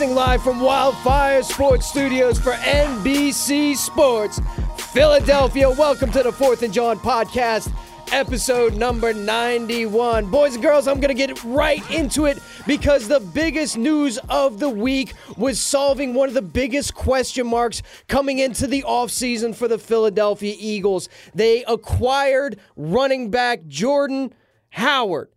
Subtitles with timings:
[0.00, 4.40] Broadcasting live from Wildfire Sports Studios for NBC Sports
[4.94, 5.68] Philadelphia.
[5.68, 7.70] Welcome to the Fourth and Jawn podcast,
[8.10, 10.30] episode number 91.
[10.30, 14.58] Boys and girls, I'm going to get right into it because the biggest news of
[14.58, 19.68] the week was solving one of the biggest question marks coming into the offseason for
[19.68, 21.10] the Philadelphia Eagles.
[21.34, 24.32] They acquired running back Jordan
[24.70, 25.28] Howard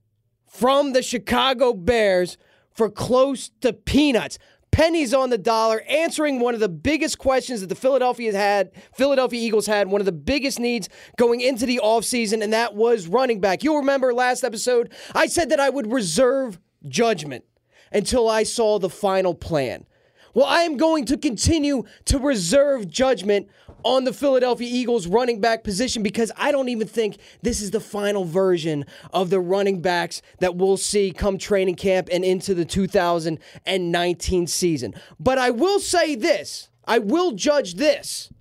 [0.48, 2.38] from the Chicago Bears
[2.74, 4.40] for close to peanuts.
[4.74, 9.40] Pennies on the dollar, answering one of the biggest questions that the Philadelphia had, Philadelphia
[9.40, 13.40] Eagles had, one of the biggest needs going into the offseason, and that was running
[13.40, 13.64] back.
[13.64, 17.46] You'll remember last episode, I said that I would reserve judgment
[17.92, 19.86] until I saw the final plan.
[20.34, 23.50] Well, I am going to continue to reserve judgment
[23.84, 27.80] on the Philadelphia Eagles running back position because I don't even think this is the
[27.80, 32.66] final version of the running backs that we'll see come training camp and into the
[32.66, 34.94] 2019 season.
[35.20, 38.32] But I will say this I will judge this.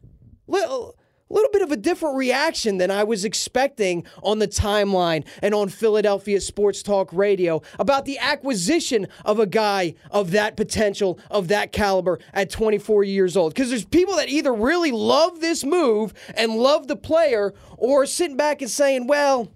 [0.46, 0.96] Little,
[1.34, 5.68] little bit of a different reaction than I was expecting on the timeline and on
[5.68, 11.72] Philadelphia Sports Talk Radio about the acquisition of a guy of that potential, of that
[11.72, 13.54] caliber at 24 years old.
[13.54, 18.36] Because there's people that either really love this move and love the player or sitting
[18.36, 19.48] back and saying, well,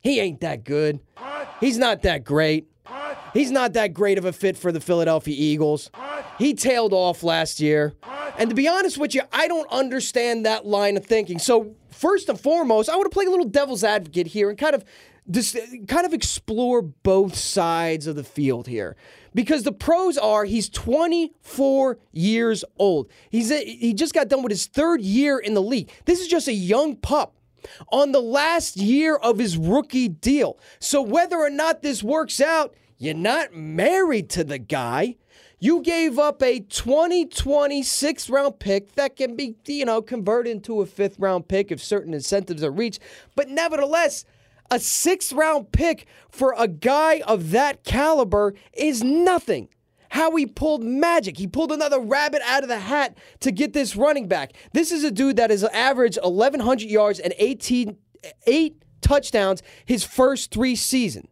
[0.00, 1.00] he ain't that good.
[1.60, 2.68] He's not that great.
[3.32, 5.90] He's not that great of a fit for the Philadelphia Eagles.
[6.38, 7.94] He tailed off last year.
[8.38, 11.38] And to be honest with you, I don't understand that line of thinking.
[11.38, 14.74] So, first and foremost, I want to play a little devil's advocate here and kind
[14.74, 14.84] of
[15.30, 15.56] just
[15.88, 18.96] kind of explore both sides of the field here.
[19.34, 23.10] Because the pros are he's 24 years old.
[23.30, 25.90] He's a, he just got done with his third year in the league.
[26.04, 27.34] This is just a young pup
[27.90, 30.58] on the last year of his rookie deal.
[30.78, 35.16] So whether or not this works out, you're not married to the guy.
[35.58, 40.82] You gave up a 2020 sixth round pick that can be, you know, converted into
[40.82, 43.00] a fifth round pick if certain incentives are reached.
[43.34, 44.26] But nevertheless,
[44.70, 49.68] a sixth round pick for a guy of that caliber is nothing.
[50.10, 51.38] Howie pulled magic.
[51.38, 54.52] He pulled another rabbit out of the hat to get this running back.
[54.74, 57.96] This is a dude that has averaged 1,100 yards and 18,
[58.46, 61.28] eight touchdowns his first three seasons.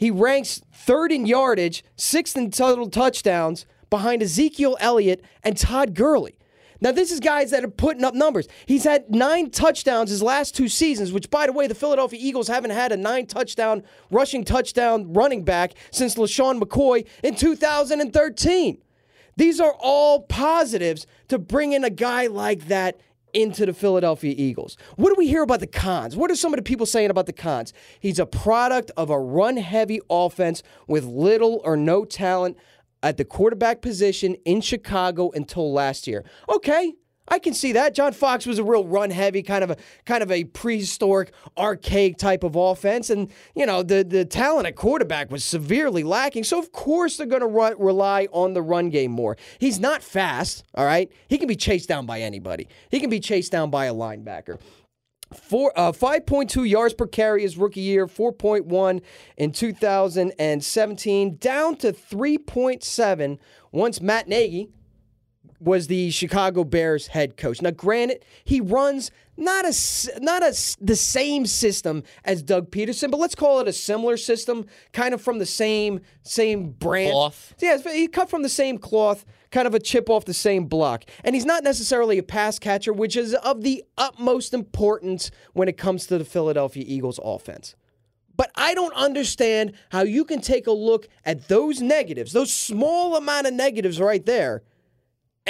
[0.00, 6.38] He ranks third in yardage, sixth in total touchdowns behind Ezekiel Elliott and Todd Gurley.
[6.80, 8.48] Now, this is guys that are putting up numbers.
[8.64, 12.48] He's had nine touchdowns his last two seasons, which, by the way, the Philadelphia Eagles
[12.48, 18.78] haven't had a nine touchdown, rushing touchdown running back since LeSean McCoy in 2013.
[19.36, 22.98] These are all positives to bring in a guy like that
[23.34, 24.76] into the Philadelphia Eagles.
[24.96, 26.16] What do we hear about the cons?
[26.16, 27.72] What are some of the people saying about the cons?
[28.00, 32.56] He's a product of a run heavy offense with little or no talent
[33.02, 36.24] at the quarterback position in Chicago until last year.
[36.48, 36.94] Okay,
[37.30, 37.94] I can see that.
[37.94, 42.16] John Fox was a real run heavy kind of a kind of a prehistoric archaic
[42.16, 46.44] type of offense and you know the the talent at quarterback was severely lacking.
[46.44, 49.36] So of course they're going to rely on the run game more.
[49.58, 51.10] He's not fast, all right?
[51.28, 52.66] He can be chased down by anybody.
[52.90, 54.58] He can be chased down by a linebacker.
[55.32, 59.00] Four, uh, 5.2 yards per carry his rookie year, 4.1
[59.36, 63.38] in 2017, down to 3.7
[63.70, 64.70] once Matt Nagy,
[65.60, 67.60] was the Chicago Bears head coach.
[67.60, 73.20] Now, granted, he runs not a not a the same system as Doug Pederson, but
[73.20, 77.12] let's call it a similar system, kind of from the same same brand.
[77.12, 77.54] Cloth.
[77.58, 81.04] Yeah, he cut from the same cloth, kind of a chip off the same block.
[81.24, 85.76] And he's not necessarily a pass catcher, which is of the utmost importance when it
[85.76, 87.74] comes to the Philadelphia Eagles offense.
[88.36, 93.16] But I don't understand how you can take a look at those negatives, those small
[93.16, 94.62] amount of negatives right there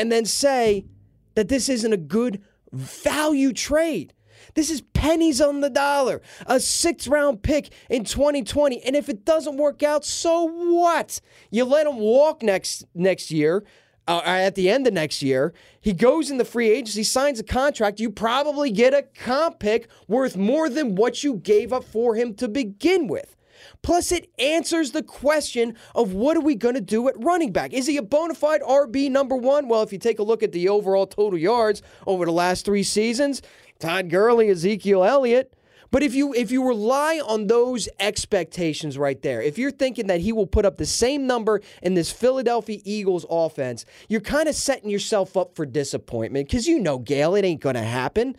[0.00, 0.87] and then say
[1.35, 2.43] that this isn't a good
[2.73, 4.14] value trade.
[4.55, 8.82] This is pennies on the dollar, a sixth round pick in 2020.
[8.82, 11.20] And if it doesn't work out, so what?
[11.50, 13.62] You let him walk next next year.
[14.08, 17.44] Uh, at the end of next year, he goes in the free agency, signs a
[17.44, 18.00] contract.
[18.00, 22.35] You probably get a comp pick worth more than what you gave up for him
[22.37, 23.37] to begin with.
[23.83, 27.73] Plus, it answers the question of what are we going to do at running back?
[27.73, 29.69] Is he a bona fide RB number one?
[29.69, 32.83] Well, if you take a look at the overall total yards over the last three
[32.83, 33.43] seasons,
[33.79, 35.55] Todd Gurley, Ezekiel Elliott.
[35.91, 40.21] But if you if you rely on those expectations right there, if you're thinking that
[40.21, 44.55] he will put up the same number in this Philadelphia Eagles offense, you're kind of
[44.55, 48.37] setting yourself up for disappointment because you know, Gayle, it ain't going to happen.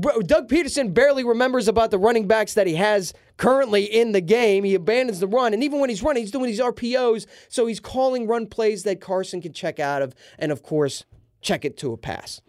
[0.00, 4.64] Doug Pederson barely remembers about the running backs that he has currently in the game.
[4.64, 7.80] He abandons the run, and even when he's running, he's doing these RPOs, so he's
[7.80, 11.04] calling run plays that Carson can check out of, and of course,
[11.40, 12.40] check it to a pass.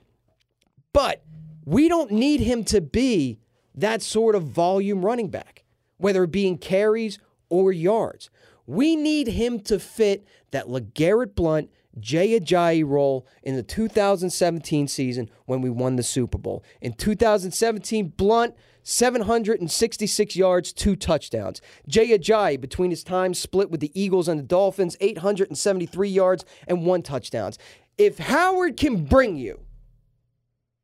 [0.94, 1.24] But
[1.66, 3.40] we don't need him to be
[3.76, 5.64] that sort of volume running back,
[5.98, 8.30] whether it be in carries or yards.
[8.66, 15.30] We need him to fit that LeGarrette Blunt, Jay Ajayi role in the 2017 season
[15.46, 16.64] when we won the Super Bowl.
[16.82, 21.62] In 2017, Blunt, 766 yards, two touchdowns.
[21.88, 26.86] Jay Ajayi, between his time split with the Eagles and the Dolphins, 873 yards and
[26.86, 27.58] one touchdowns.
[27.98, 29.62] If Howard can bring you,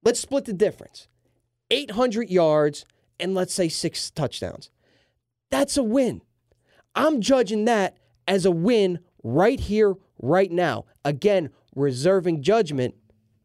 [0.04, 1.08] let's split the difference
[1.72, 2.86] 800 yards
[3.20, 4.70] and let's say six touchdowns.
[5.50, 6.22] That's a win.
[6.96, 10.86] I'm judging that as a win right here, right now.
[11.06, 12.96] Again, reserving judgment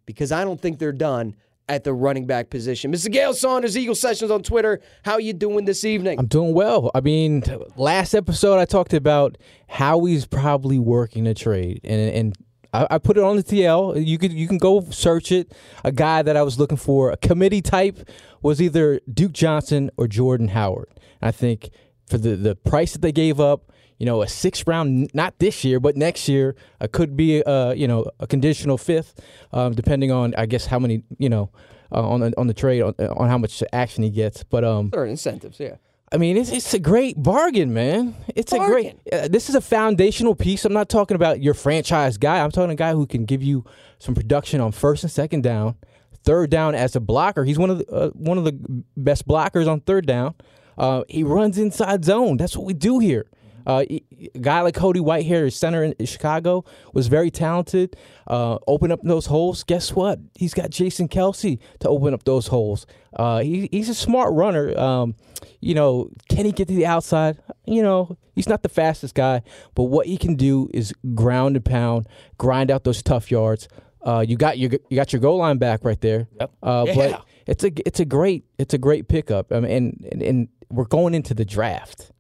[0.07, 1.37] because I don't think they're done
[1.69, 2.93] at the running back position.
[2.93, 3.11] Mr.
[3.11, 4.81] Gayle Saunders, Eagle Sessions on Twitter.
[5.05, 6.19] How are you doing this evening?
[6.19, 6.91] I'm doing well.
[6.95, 7.43] I mean,
[7.77, 9.39] last episode I talked about
[9.69, 12.37] how he's probably working a trade, and and
[12.75, 14.05] I, I put it on the TL.
[14.05, 15.53] You could you can go search it.
[15.85, 18.09] A guy that I was looking for, a committee type,
[18.43, 20.89] was either Duke Johnson or Jordan Howard.
[21.21, 21.71] And I think
[22.07, 25.65] for the the price that they gave up, you know, a sixth round, not this
[25.65, 29.21] year, but next year, uh, could be, uh, you know, a conditional fifth,
[29.53, 31.51] um, depending on, I guess, how many, you know,
[31.93, 34.43] uh, on the on the trade on, on how much action he gets.
[34.43, 35.77] But um, certain incentives, yeah.
[36.15, 38.15] I mean, it's it's a great bargain, man.
[38.37, 38.69] It's bargain.
[38.69, 38.95] a great.
[39.25, 40.65] Uh, this is a foundational piece.
[40.65, 42.39] I'm not talking about your franchise guy.
[42.39, 43.65] I'm talking a guy who can give you
[43.99, 45.75] some production on first and second down,
[46.23, 47.45] third down as a blocker.
[47.45, 48.53] He's one of the uh, one of the
[48.97, 50.37] best blockers on third down.
[50.79, 52.37] Uh, he runs inside zone.
[52.37, 53.27] That's what we do here.
[53.67, 54.03] Uh, a
[54.41, 57.97] guy like Cody Whitehair, center in Chicago, was very talented.
[58.27, 59.65] Uh, open up those holes.
[59.65, 60.19] Guess what?
[60.35, 62.87] He's got Jason Kelce to open up those holes.
[63.15, 64.77] Uh, he, he's a smart runner.
[64.79, 65.15] Um,
[65.61, 67.39] you know, can he get to the outside?
[67.67, 69.43] You know, he's not the fastest guy,
[69.75, 72.07] but what he can do is ground and pound,
[72.39, 73.69] grind out those tough yards.
[74.03, 76.29] Uh, you got your you got your goal line back right there.
[76.39, 76.51] Yep.
[76.63, 76.95] Uh, yeah.
[76.95, 79.51] But it's a it's a great it's a great pickup.
[79.51, 82.11] I mean, and, and, and we're going into the draft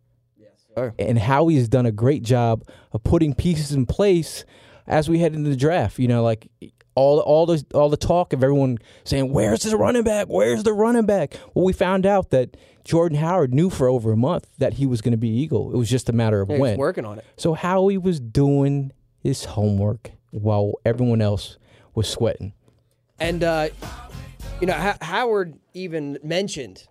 [0.99, 4.45] and Howie's done a great job of putting pieces in place
[4.87, 5.99] as we head into the draft.
[5.99, 6.49] You know, like
[6.95, 10.29] all all the all the talk of everyone saying, "Where's the running back?
[10.29, 14.17] Where's the running back?" Well, we found out that Jordan Howard knew for over a
[14.17, 15.73] month that he was going to be Eagle.
[15.73, 16.79] It was just a matter of yeah, when.
[16.79, 17.25] working on it.
[17.37, 21.57] So Howie was doing his homework while everyone else
[21.95, 22.53] was sweating.
[23.19, 23.69] And uh,
[24.61, 26.87] you know, H- Howard even mentioned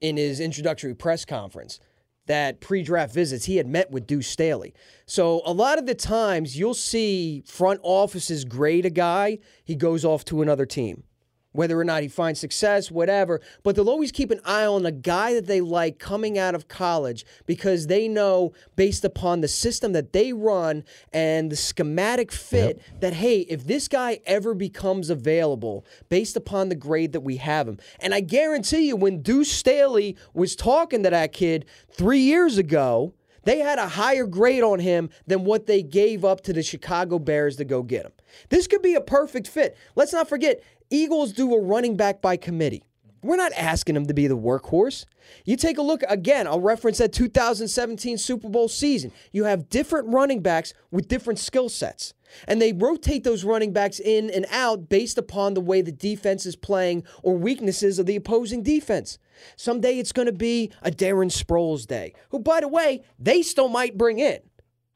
[0.00, 1.80] in his introductory press conference
[2.26, 4.74] that pre-draft visits he had met with Deuce Staley.
[5.06, 10.04] So a lot of the times you'll see front offices grade a guy, he goes
[10.04, 11.04] off to another team
[11.52, 13.40] whether or not he finds success, whatever.
[13.62, 16.68] But they'll always keep an eye on a guy that they like coming out of
[16.68, 22.76] college because they know, based upon the system that they run and the schematic fit,
[22.78, 23.00] yep.
[23.00, 27.68] that, hey, if this guy ever becomes available based upon the grade that we have
[27.68, 27.78] him.
[28.00, 33.14] And I guarantee you, when Deuce Staley was talking to that kid three years ago,
[33.44, 37.18] they had a higher grade on him than what they gave up to the Chicago
[37.18, 38.12] Bears to go get him.
[38.48, 39.76] This could be a perfect fit.
[39.94, 40.62] Let's not forget,
[40.92, 42.82] Eagles do a running back by committee.
[43.22, 45.06] We're not asking him to be the workhorse.
[45.46, 49.10] You take a look again, I'll reference that 2017 Super Bowl season.
[49.32, 52.12] You have different running backs with different skill sets.
[52.46, 56.44] And they rotate those running backs in and out based upon the way the defense
[56.44, 59.18] is playing or weaknesses of the opposing defense.
[59.56, 63.68] Someday it's going to be a Darren Sproles day, who, by the way, they still
[63.68, 64.40] might bring in.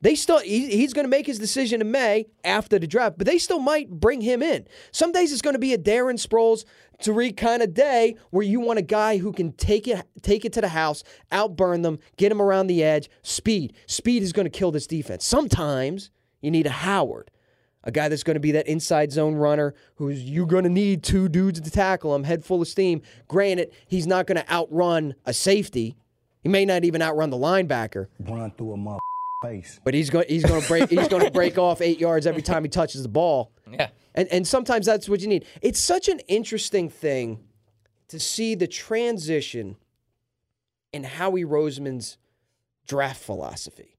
[0.03, 3.27] They still he, he's going to make his decision in May after the draft, but
[3.27, 4.67] they still might bring him in.
[4.93, 6.65] Some days it's going to be a Darren Sproles
[7.03, 10.53] Tariq kind of day where you want a guy who can take it take it
[10.55, 13.09] to the house, outburn them, get him around the edge.
[13.23, 15.27] Speed, speed is going to kill this defense.
[15.27, 16.11] Sometimes
[16.43, 17.31] you need a Howard,
[17.83, 21.03] a guy that's going to be that inside zone runner who's you're going to need
[21.03, 23.01] two dudes to tackle him, head full of steam.
[23.29, 25.97] Granted, he's not going to outrun a safety.
[26.43, 28.07] He may not even outrun the linebacker.
[28.21, 29.01] Run through a mother
[29.49, 29.81] face.
[29.85, 32.43] But he's going he's going to break he's going to break off 8 yards every
[32.43, 33.53] time he touches the ball.
[33.71, 33.89] Yeah.
[34.15, 35.45] And and sometimes that's what you need.
[35.63, 37.41] It's such an interesting thing
[38.09, 39.77] to see the transition
[40.93, 42.19] in Howie Roseman's
[42.87, 43.97] draft philosophy.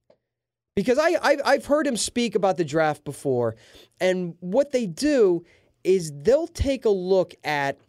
[0.75, 3.55] Because I, I I've heard him speak about the draft before,
[3.99, 5.43] and what they do
[5.83, 7.79] is they'll take a look at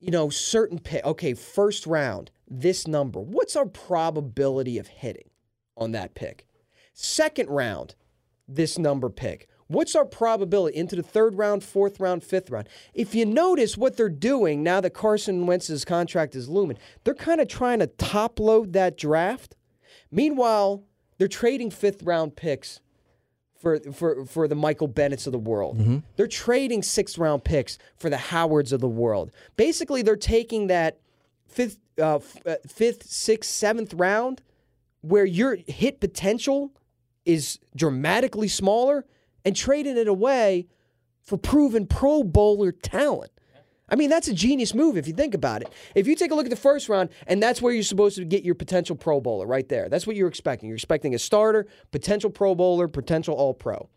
[0.00, 1.04] you know certain pick.
[1.04, 3.20] Okay, first round this number.
[3.20, 5.27] What's our probability of hitting
[5.78, 6.46] on that pick?
[6.92, 7.94] Second round,
[8.46, 9.48] this number pick.
[9.68, 12.68] What's our probability into the third round, fourth round, fifth round?
[12.94, 17.40] If you notice what they're doing now that Carson Wentz's contract is looming, they're kind
[17.40, 19.56] of trying to top load that draft.
[20.10, 20.82] Meanwhile,
[21.18, 22.80] they're trading fifth round picks
[23.60, 25.76] for for for the Michael Bennett's of the world.
[26.16, 29.30] They're trading sixth round picks for the Howards of the world.
[29.56, 30.98] Basically, they're taking that
[31.46, 34.40] fifth, uh, f- uh, fifth, sixth, seventh round
[35.00, 36.72] where your hit potential
[37.24, 39.04] is dramatically smaller
[39.44, 40.66] and trading it away
[41.22, 43.30] for proven Pro Bowler talent.
[43.90, 45.72] I mean, that's a genius move if you think about it.
[45.94, 48.24] If you take a look at the first round, and that's where you're supposed to
[48.24, 49.88] get your potential Pro Bowler right there.
[49.88, 50.68] That's what you're expecting.
[50.68, 53.88] You're expecting a starter, potential Pro Bowler, potential All Pro.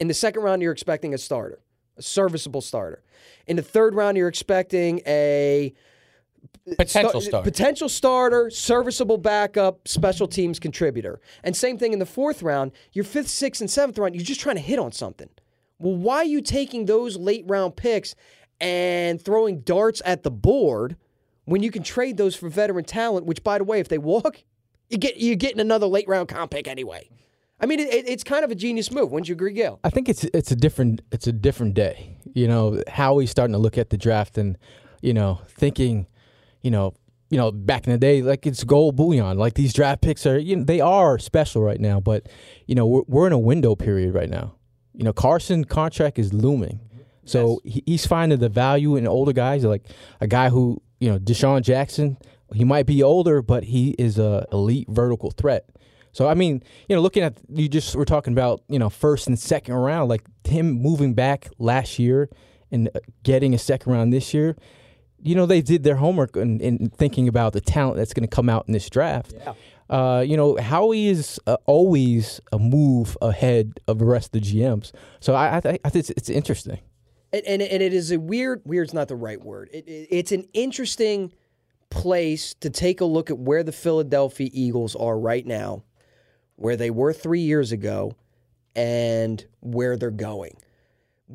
[0.00, 1.60] In the second round, you're expecting a starter,
[1.96, 3.02] a serviceable starter.
[3.46, 5.72] In the third round, you're expecting a
[6.76, 7.42] Potential sta- star.
[7.42, 11.20] potential starter, serviceable backup, special teams contributor.
[11.42, 12.72] And same thing in the fourth round.
[12.92, 15.28] Your fifth, sixth, and seventh round, you're just trying to hit on something.
[15.78, 18.14] Well, why are you taking those late round picks
[18.60, 20.96] and throwing darts at the board
[21.44, 23.26] when you can trade those for veteran talent?
[23.26, 24.42] Which, by the way, if they walk,
[24.88, 27.08] you get you're getting another late round comp pick anyway.
[27.60, 29.10] I mean, it, it- it's kind of a genius move.
[29.10, 29.80] Wouldn't you agree, Gayle?
[29.84, 32.16] I think it's it's a different it's a different day.
[32.34, 34.56] You know, Howie's starting to look at the draft and
[35.02, 36.06] you know thinking,
[36.64, 36.94] you know,
[37.30, 39.38] you know, back in the day, like it's gold bullion.
[39.38, 42.00] Like these draft picks are, you know, they are special right now.
[42.00, 42.28] But
[42.66, 44.56] you know, we're we're in a window period right now.
[44.92, 46.80] You know, Carson contract is looming,
[47.24, 49.86] so he, he's finding the value in older guys, like
[50.20, 52.16] a guy who you know, DeSean Jackson.
[52.54, 55.68] He might be older, but he is a elite vertical threat.
[56.12, 59.26] So I mean, you know, looking at you just were talking about you know first
[59.26, 62.30] and second round, like him moving back last year
[62.70, 64.56] and uh, getting a second round this year.
[65.24, 68.34] You know, they did their homework in, in thinking about the talent that's going to
[68.34, 69.32] come out in this draft.
[69.90, 74.48] Uh, you know, Howie is uh, always a move ahead of the rest of the
[74.60, 74.92] GMs.
[75.20, 76.78] So I, I, th- I think it's, it's interesting.
[77.32, 80.30] and, and, and it is a weird weird's not the right word it, it- it's
[80.32, 81.32] an interesting
[81.90, 85.82] place to take a look at where the philadelphia eagles are right now
[86.56, 88.14] where they were three years ago
[88.76, 90.56] and where they're going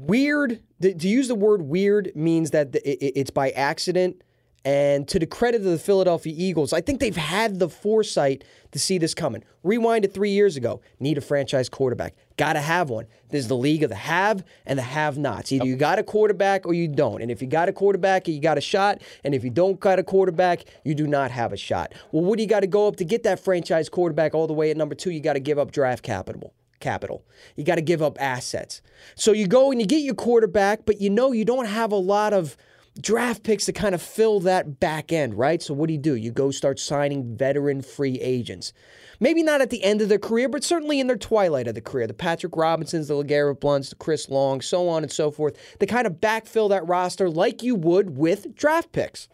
[0.08, 4.22] weird to use the word weird means that the- it- it- it's by accident
[4.66, 8.80] and to the credit of the Philadelphia Eagles, I think they've had the foresight to
[8.80, 9.44] see this coming.
[9.64, 10.82] Rewind to three years ago.
[11.00, 12.14] Need a franchise quarterback.
[12.36, 13.06] Got to have one.
[13.30, 15.52] There's the league of the have and the have nots.
[15.54, 17.22] Either you got a quarterback or you don't.
[17.22, 19.02] And if you got a quarterback, you got a shot.
[19.24, 21.94] And if you don't got a quarterback, you do not have a shot.
[22.12, 24.54] Well, what do you got to go up to get that franchise quarterback all the
[24.54, 25.10] way at number two?
[25.12, 27.24] You got to give up draft capital capital.
[27.56, 28.82] You got to give up assets.
[29.16, 31.98] So you go and you get your quarterback, but you know you don't have a
[31.98, 32.58] lot of
[33.02, 35.62] draft picks to kind of fill that back end, right?
[35.62, 36.16] So what do you do?
[36.16, 38.74] You go start signing veteran free agents.
[39.20, 41.82] Maybe not at the end of their career, but certainly in their twilight of the
[41.82, 42.08] career.
[42.08, 45.58] The Patrick Robinsons, the LeGarrette Blunts, the Chris Long, so on and so forth.
[45.80, 49.28] They kind of backfill that roster like you would with draft picks.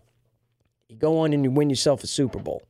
[0.87, 2.63] You go on and you win yourself a Super Bowl.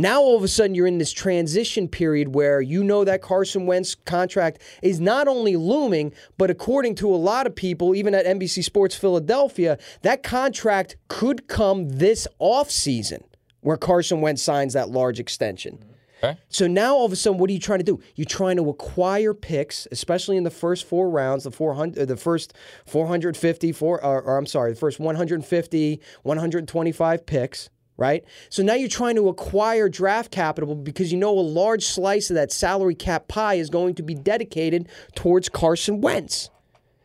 [0.00, 3.66] Now all of a sudden you're in this transition period where you know that Carson
[3.66, 8.24] Wentz contract is not only looming, but according to a lot of people, even at
[8.24, 13.24] NBC Sports Philadelphia, that contract could come this offseason
[13.62, 15.84] where Carson Wentz signs that large extension.
[16.22, 16.38] Okay.
[16.48, 18.00] So now all of a sudden, what are you trying to do?
[18.14, 22.16] You're trying to acquire picks, especially in the first four rounds, the 400, uh, the
[22.16, 22.54] first
[22.86, 28.24] 450, four, or, or I'm sorry, the first 150, 125 picks, right?
[28.48, 32.34] So now you're trying to acquire draft capital because you know a large slice of
[32.36, 36.48] that salary cap pie is going to be dedicated towards Carson Wentz.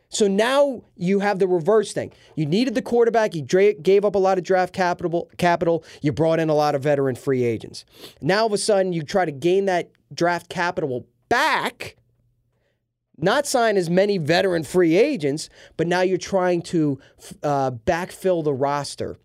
[0.10, 2.14] So now you have the reverse thing.
[2.36, 3.34] You needed the quarterback.
[3.34, 5.30] You dra- gave up a lot of draft capital.
[5.38, 5.84] Capital.
[6.02, 7.84] You brought in a lot of veteran free agents.
[8.22, 11.96] Now all of a sudden you try to gain that draft capital back.
[13.18, 17.00] Not sign as many veteran free agents, but now you're trying to
[17.42, 19.18] uh, backfill the roster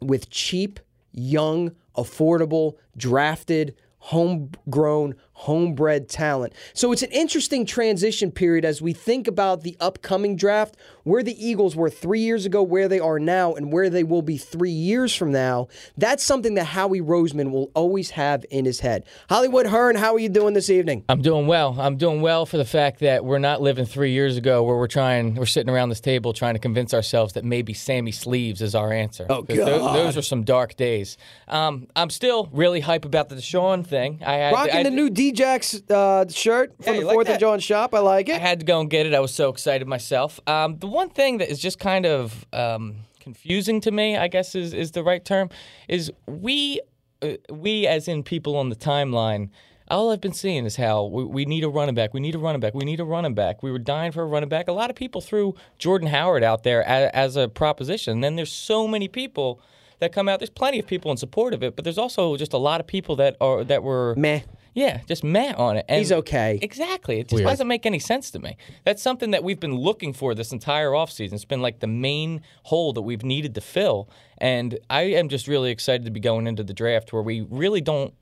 [0.00, 0.80] with cheap,
[1.18, 6.52] young, affordable, drafted, homegrown, homebred talent.
[6.74, 11.46] So it's an interesting transition period as we think about the upcoming draft, where the
[11.46, 14.70] Eagles were three years ago, where they are now, and where they will be three
[14.70, 15.68] years from now.
[15.96, 19.04] That's something that Howie Roseman will always have in his head.
[19.30, 21.04] Hollywood Hearn, how are you doing this evening?
[21.08, 21.76] I'm doing well.
[21.78, 24.88] I'm doing well for the fact that we're not living three years ago where we're
[24.88, 28.74] trying, we're sitting around this table trying to convince ourselves that maybe Sammy Sleeves is
[28.74, 29.26] our answer.
[29.30, 29.56] Oh, God.
[29.94, 31.16] those are some dark days.
[31.46, 34.20] Um, I'm still really hype about the DeSean thing.
[34.26, 37.40] I Rocking I, the new D-Jax uh, shirt from Hey, the like 4th of.
[37.40, 37.94] Jawn shop.
[37.94, 38.36] I like it.
[38.36, 39.14] I had to go and get it.
[39.14, 40.40] I was so excited myself.
[40.46, 44.54] Um, the one thing that is just kind of um, confusing to me, I guess
[44.54, 45.50] is is the right term,
[45.88, 46.80] is we
[47.22, 49.50] uh, we as in people on the timeline.
[49.90, 52.12] All I've been seeing is how we, we need a running back.
[52.12, 52.74] We need a running back.
[52.74, 53.62] We need a running back.
[53.62, 54.68] We were dying for a running back.
[54.68, 58.12] A lot of people threw Jordan Howard out there as, as a proposition.
[58.12, 59.62] And then there's so many people
[60.00, 60.40] that come out.
[60.40, 62.86] There's plenty of people in support of it, but there's also just a lot of
[62.86, 64.40] people that are that were Meh.
[64.74, 65.86] Yeah, just meh on it.
[65.88, 66.58] And He's okay.
[66.62, 67.20] Exactly.
[67.20, 67.48] It just Weird.
[67.48, 68.56] doesn't make any sense to me.
[68.84, 71.32] That's something that we've been looking for this entire offseason.
[71.34, 74.08] It's been like the main hole that we've needed to fill.
[74.38, 77.80] And I am just really excited to be going into the draft where we really
[77.80, 78.14] don't.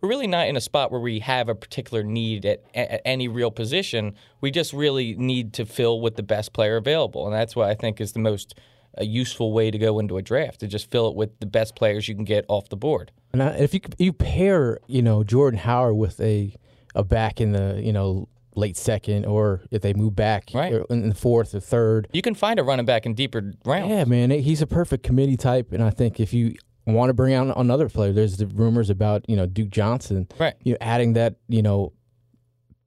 [0.00, 3.28] We're really not in a spot where we have a particular need at, at any
[3.28, 4.16] real position.
[4.40, 7.74] We just really need to fill with the best player available, and that's what I
[7.74, 8.58] think is the most
[8.98, 11.74] a useful way to go into a draft to just fill it with the best
[11.74, 13.10] players you can get off the board.
[13.32, 16.54] And I, if you you pair, you know, Jordan Howard with a
[16.94, 20.74] a back in the you know late second, or if they move back Right.
[20.90, 23.88] in the fourth or third, You can find a running back in deeper rounds.
[23.88, 25.72] yeah, man, he's a perfect committee type.
[25.72, 26.54] And I think if you
[26.86, 30.52] want to bring out another player, there's the rumors about you know Duke Johnson, Right.
[30.64, 31.94] You know, adding that you know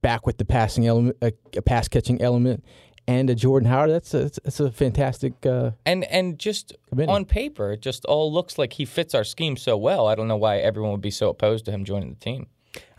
[0.01, 2.63] back with the passing element, uh, a, a pass catching element,
[3.07, 3.91] and a Jordan Howard.
[3.91, 5.45] That's a, that's a fantastic.
[5.45, 7.11] Uh, And and just Committee.
[7.11, 10.07] on paper, it just all looks like he fits our scheme so well.
[10.07, 12.47] I don't know why everyone would be so opposed to him joining the team.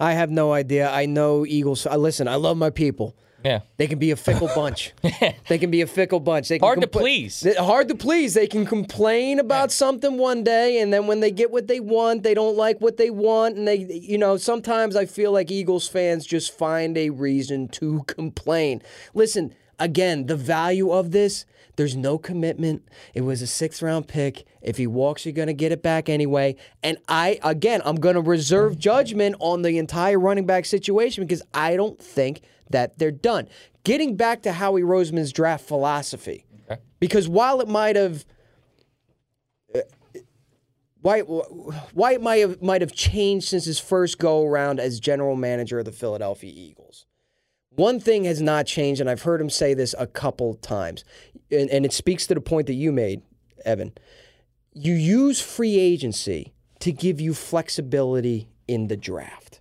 [0.01, 0.91] I have no idea.
[0.91, 1.87] I know Eagles.
[1.87, 2.29] I listen.
[2.29, 3.15] I love my people.
[3.45, 3.61] Yeah.
[3.77, 4.93] They can be a fickle bunch.
[5.49, 6.49] they can be a fickle bunch.
[6.49, 7.47] They can Hard to please.
[7.59, 8.35] Hard to please.
[8.35, 12.23] They can complain about something one day, and then when they get what they want,
[12.23, 15.87] they don't like what they want, and they, you know, sometimes I feel like Eagles
[15.87, 18.83] fans just find a reason to complain.
[19.15, 21.45] Listen, again, the value of this.
[21.77, 22.89] There's no commitment.
[23.13, 24.47] It was a sixth round pick.
[24.63, 26.57] If he walks, you're going to get it back anyway.
[26.83, 31.43] And I, again, I'm going to reserve judgment on the entire running back situation because
[31.53, 32.41] I don't think
[32.71, 33.49] that they're done.
[33.85, 36.47] Getting back to Howie Roseman's draft philosophy,
[36.99, 38.25] because while it might have,
[39.75, 39.81] uh,
[41.03, 45.37] why, why it might have might have changed since his first go around as general
[45.37, 47.07] manager of the Philadelphia Eagles.
[47.77, 51.05] One thing has not changed, and I've heard him say this a couple times,
[51.51, 53.23] and, and it speaks to the point that you made,
[53.65, 53.93] Evan.
[54.73, 59.61] You use free agency to give you flexibility in the draft.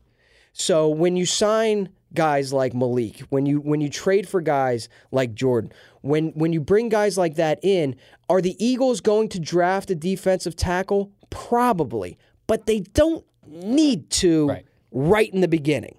[0.53, 5.33] So when you sign guys like Malik, when you when you trade for guys like
[5.35, 7.95] Jordan, when when you bring guys like that in,
[8.29, 11.11] are the Eagles going to draft a defensive tackle?
[11.29, 14.65] Probably, but they don't need to Right.
[14.91, 15.97] right in the beginning.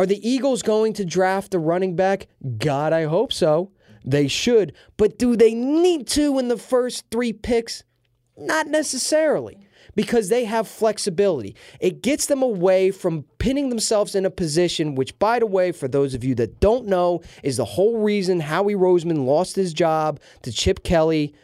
[0.00, 2.26] Are the Eagles going to draft a running back?
[2.56, 3.70] God, I hope so.
[4.02, 4.72] They should.
[4.96, 7.84] But do they need to in the first three picks?
[8.34, 9.58] Not necessarily,
[9.94, 11.54] because they have flexibility.
[11.80, 15.86] It gets them away from pinning themselves in a position, which, by the way, for
[15.86, 20.18] those of you that don't know, is the whole reason Howie Roseman lost his job
[20.40, 21.34] to Chip Kelly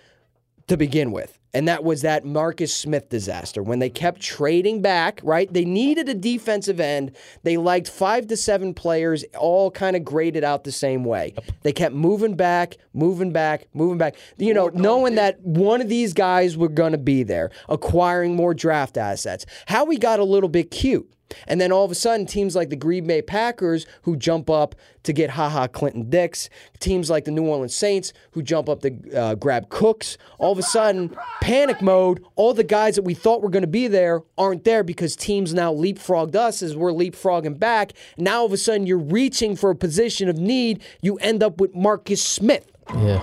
[0.67, 1.36] to begin with.
[1.57, 5.51] And that was that Marcus Smith disaster when they kept trading back, right?
[5.51, 7.17] They needed a defensive end.
[7.45, 11.33] They liked five to seven players, all kind of graded out the same way.
[11.63, 16.13] They kept moving back, moving back, moving back, you know, knowing that one of these
[16.13, 19.47] guys were going to be there, acquiring more draft assets.
[19.65, 21.11] Howie got a little bit cute.
[21.47, 24.75] And then all of a sudden, teams like the Green Bay Packers, who jump up
[25.03, 26.49] to get Ha Ha Clinton-Dix,
[26.81, 30.59] teams like the New Orleans Saints, who jump up to uh, grab Cooks, all of
[30.59, 32.25] a sudden, panic mode.
[32.35, 35.55] All the guys that we thought were going to be there aren't there because teams
[35.55, 37.93] now leapfrogged us as we're leapfrogging back.
[38.17, 40.83] Now all of a sudden, you're reaching for a position of need.
[41.01, 43.21] You end up with Marcus Smith yeah,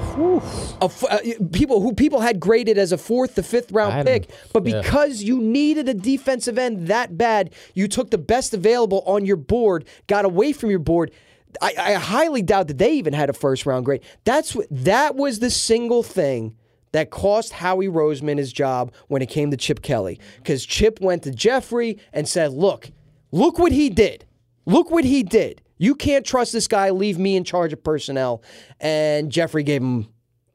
[0.82, 1.20] a f- uh,
[1.52, 4.82] people who people had graded as a fourth to fifth round pick, but Yeah.
[4.82, 9.38] because you needed a defensive end that bad, you took the best available on your
[9.38, 11.12] board, got away from your board.
[11.62, 14.02] I, I highly doubt that they even had a first round grade.
[14.26, 16.56] That's what that was the single thing
[16.92, 21.24] that cost Howie Roseman his job when it came to Chip Kelly, because Chip went
[21.24, 22.92] to Jeffrey and said, "Look,
[23.32, 24.26] look what he did.
[24.66, 26.92] Look what he did." You can't trust this guy.
[26.92, 28.42] Leave me in charge of personnel.
[28.80, 30.08] And Jeffrey gave him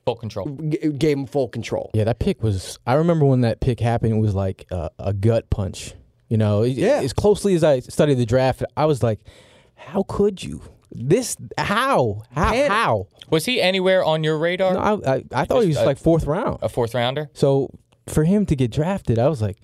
[0.07, 0.47] Full control.
[0.71, 1.91] g- gave him full control.
[1.93, 2.05] yeah.
[2.05, 2.79] That pick was.
[2.87, 4.15] I remember when that pick happened.
[4.15, 5.93] It was like a, a gut punch.
[6.31, 7.01] You know, Yeah.
[7.03, 9.21] As closely as I studied the draft, I was like,
[9.75, 10.63] "How could you?
[10.91, 11.37] This?
[11.59, 12.23] How?
[12.33, 12.53] How?
[12.53, 12.71] Panic.
[12.71, 14.73] How?" Was he anywhere on your radar?
[14.73, 16.59] No, I, I, I thought he was a- like fourth round.
[16.63, 17.29] A fourth rounder?
[17.35, 17.69] So
[18.07, 19.59] for him to get drafted, I was like,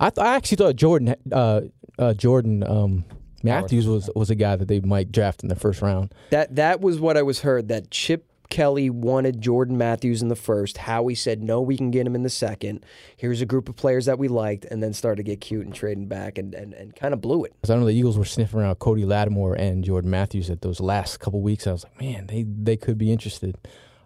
[0.00, 1.60] I, th- I actually thought Jordan uh,
[1.98, 3.04] uh, Jordan um,
[3.44, 6.14] Matthews was was a guy that they might draft in the first round.
[6.30, 10.36] That that was what I was heard that Chip Kelly wanted Jordan Matthews in the
[10.36, 10.78] first.
[10.78, 12.84] Howie said no, we can get him in the second.
[13.16, 15.74] Here's a group of players that we liked, and then started to get cute and
[15.74, 17.52] trading back, and and, and kind of blew it.
[17.60, 20.80] Because I know the Eagles were sniffing around Cody Latimer and Jordan Matthews at those
[20.80, 21.66] last couple weeks.
[21.66, 23.56] I was like, man, they they could be interested.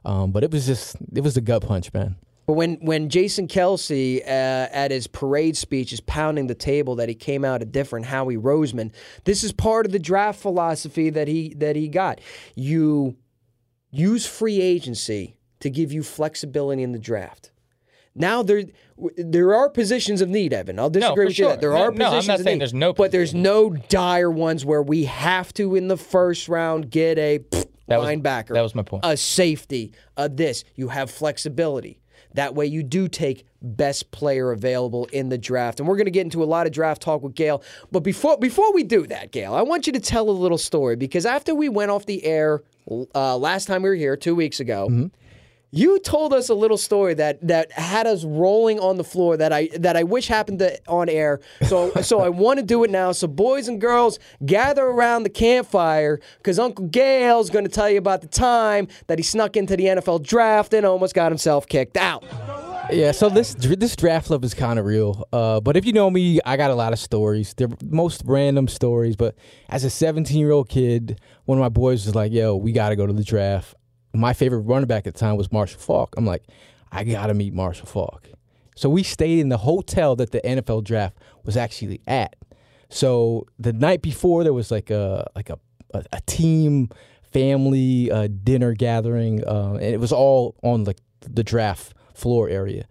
[0.05, 2.17] Um, but it was just it was a gut punch, man.
[2.49, 4.27] But when when Jason Kelce uh,
[4.73, 8.39] at his parade speech is pounding the table that he came out a different Howie
[8.39, 8.91] Roseman,
[9.25, 12.23] this is part of the draft philosophy that he that he got.
[12.55, 13.19] You
[13.91, 17.51] use free agency to give you flexibility in the draft.
[18.15, 18.63] Now there
[19.19, 20.79] there are positions of need, Evan.
[20.79, 21.45] I'll disagree for with you.
[21.45, 21.51] sure.
[21.51, 23.35] That there No, are no, I'm positions not of saying need, there's no but there's
[23.35, 27.41] no dire ones where we have to in the first round get a
[27.89, 28.55] That was- linebacker.
[28.55, 29.05] that was my point.
[29.05, 29.93] A safety.
[30.17, 30.65] A this.
[30.77, 32.01] You have flexibility.
[32.39, 36.13] That way, you do take best player available in the draft, and we're going to
[36.13, 37.65] get into a lot of draft talk with Gayle.
[37.91, 40.95] But before before we do that, Gayle, I want you to tell a little story
[40.95, 42.63] because after we went off the air
[43.13, 45.07] uh, last time we were here two weeks ago, Mm-hmm.
[45.71, 49.53] You told us a little story that that had us rolling on the floor that
[49.53, 51.41] I that I wish happened to, on air.
[51.67, 53.13] So so I want to do it now.
[53.13, 57.99] So boys and girls, gather around the campfire because Uncle Gayle's going to tell you
[57.99, 61.97] about the time that he snuck into the NFL draft and almost got himself kicked
[61.97, 62.25] out.
[62.91, 65.29] Yeah, so this this draft love is kind of real.
[65.31, 67.53] Uh, but if you know me, I got a lot of stories.
[67.55, 69.17] They're most random stories.
[69.17, 69.35] But
[69.69, 72.89] as a 17 year old kid, one of my boys was like, "Yo, we got
[72.89, 73.75] to go to the draft."
[74.15, 76.15] My favorite running back at the time was Marshall Faulk.
[76.17, 76.45] I'm like,
[76.91, 78.29] I got to meet Marshall Faulk.
[78.75, 82.37] So we stayed in the hotel that the NFL draft was actually at.
[82.89, 85.59] So the night before, there was like a like a
[85.93, 86.91] a, a team
[87.33, 92.87] family uh, dinner gathering, uh, and it was all on like the draft floor area.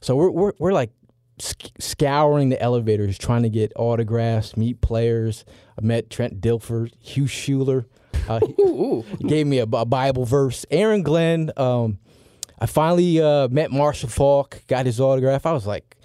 [0.00, 0.90] So we're we're, we're like
[1.38, 5.44] sc- scouring the elevators, trying to get autographs, meet players.
[5.78, 7.86] I met Trent Dilfer, Heath Shuler.
[8.28, 10.64] Uh, he, he gave me a, a Bible verse.
[10.70, 11.50] Aaron Glenn.
[11.56, 11.98] Um,
[12.58, 15.46] I finally uh, met Marshall Faulk, got his autograph.
[15.46, 15.96] I was like,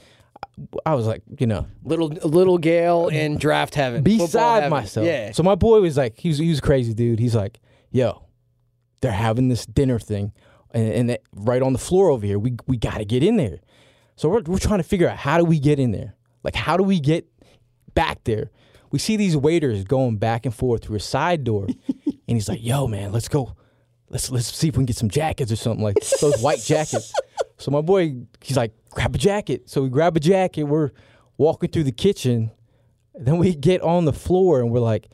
[0.85, 4.69] I was like, you know, Little little Gayle in draft heaven, beside heaven.
[4.71, 5.05] myself.
[5.05, 5.31] Yeah.
[5.31, 7.19] So my boy was like, he was, he was a crazy dude.
[7.19, 7.59] He's like,
[7.91, 8.23] yo,
[9.01, 10.33] they're having this dinner thing,
[10.71, 12.39] and, and right on the floor over here.
[12.39, 13.59] We we got to get in there.
[14.15, 16.15] So we're we're trying to figure out how do we get in there?
[16.43, 17.27] Like, how do we get
[17.93, 18.49] back there?
[18.89, 21.67] We see these waiters going back and forth through a side door,
[22.27, 23.55] and he's like, yo, man, let's go.
[24.09, 27.13] Let's let's see if we can get some jackets or something like those white jackets.
[27.59, 29.67] So my boy, he's like, grab a jacket.
[29.67, 30.65] So we grab a jacket.
[30.65, 30.91] We're
[31.37, 32.51] walking through the kitchen.
[33.15, 35.07] Then we get on the floor and we're like,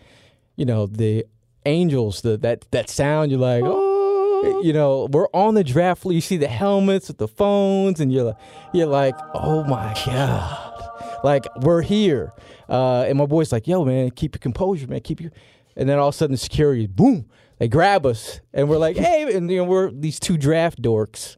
[0.57, 1.25] you know, the
[1.65, 3.31] angels, the that that sound.
[3.31, 6.13] You're like, oh, you know, we're on the draft floor.
[6.13, 8.37] You see the helmets with the phones, and you're like,
[8.73, 12.33] you're like, oh my god, like we're here.
[12.67, 15.31] Uh, and my boy's like, yo, man, keep your composure, man, keep your.
[15.75, 17.25] And then all of a sudden, security, boom,
[17.59, 21.37] they grab us, and we're like, hey, and you know, we're these two draft dorks,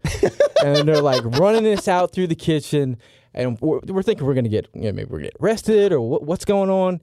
[0.65, 2.97] and they're like running us out through the kitchen,
[3.33, 6.01] and we're, we're thinking we're gonna get, you know, maybe we're gonna get arrested or
[6.01, 7.01] what, what's going on,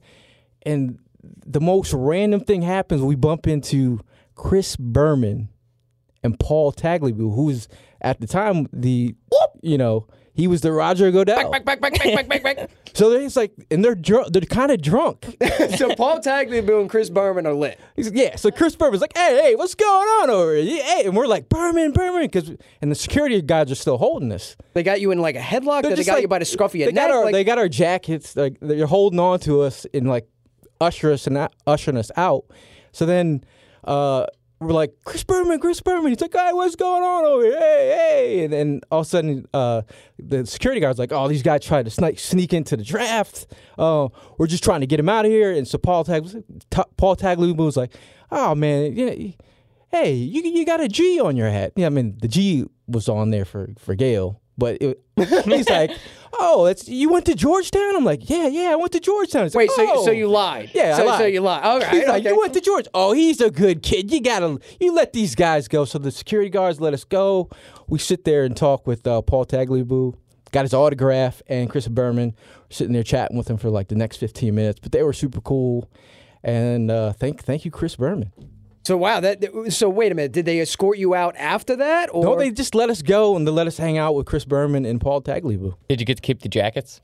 [0.63, 0.99] and
[1.45, 3.01] the most random thing happens.
[3.01, 3.99] We bump into
[4.35, 5.49] Chris Berman
[6.23, 7.67] and Paul Tagliabue, who was
[8.01, 9.15] at the time the,
[9.61, 11.51] you know, he was the Roger Goodell.
[11.51, 12.69] Back, back, back, back, back, back.
[12.95, 14.33] So it's like, and they're drunk.
[14.33, 15.25] They're kind of drunk.
[15.77, 17.79] so Paul Tagliabue and Chris Berman are lit.
[17.95, 18.35] He's like, yeah.
[18.35, 20.83] So Chris Berman's like, hey, hey, what's going on over here?
[20.83, 24.55] Hey, and we're like, Berman, Berman, because and the security guys are still holding us.
[24.75, 25.81] They got you in like a headlock.
[25.81, 27.07] They're they got like- you by the scruff of your they neck.
[27.07, 28.35] Got our, like, they got our jackets.
[28.35, 30.27] Like they're holding on to us and like
[30.79, 32.45] usher us and ushering us out.
[32.91, 33.43] So then
[33.85, 34.27] uh,
[34.65, 36.11] we're like, Chris Berman, Chris Berman.
[36.11, 37.59] He's like, hey, what's going on over here?
[37.59, 38.43] Hey, hey.
[38.43, 39.83] And then all of a sudden, uh,
[40.17, 43.47] the security guard's like, oh, these guys tried to sneak, sneak into the draft.
[43.77, 45.51] Uh, we're just trying to get him out of here.
[45.51, 46.27] And so Paul Tag
[46.69, 47.93] Ta- Paul Tagliabue was like,
[48.31, 49.33] oh man, you know,
[49.89, 51.73] hey, you you got a G on your hat.
[51.75, 55.01] Yeah, I mean the G was on there for for Gayle, but it,
[55.45, 55.91] he's like,
[56.33, 57.95] oh, you went to Georgetown.
[57.95, 59.49] I'm like, yeah, yeah, I went to Georgetown.
[59.53, 60.05] Wait, like, so, oh.
[60.05, 60.71] so you lied?
[60.73, 61.19] Yeah, I so, lied.
[61.19, 61.63] so you lied.
[61.63, 61.93] All right.
[61.93, 62.29] He's like, okay.
[62.29, 62.87] you went to George.
[62.93, 64.11] Oh, he's a good kid.
[64.11, 65.85] You gotta, you let these guys go.
[65.85, 67.49] So the security guards let us go.
[67.87, 70.15] We sit there and talk with uh, Paul Tagliabue.
[70.51, 72.35] Got his autograph and Chris Berman.
[72.69, 74.79] Sitting there chatting with him for like the next 15 minutes.
[74.79, 75.89] But they were super cool.
[76.43, 78.31] And uh, thank, thank you, Chris Berman.
[78.85, 80.33] So wow, that so wait a minute.
[80.33, 82.09] Did they escort you out after that?
[82.13, 84.43] Or No, they just let us go and they let us hang out with Chris
[84.45, 85.73] Berman and Paul Tagliabue.
[85.87, 87.01] Did you get to keep the jackets?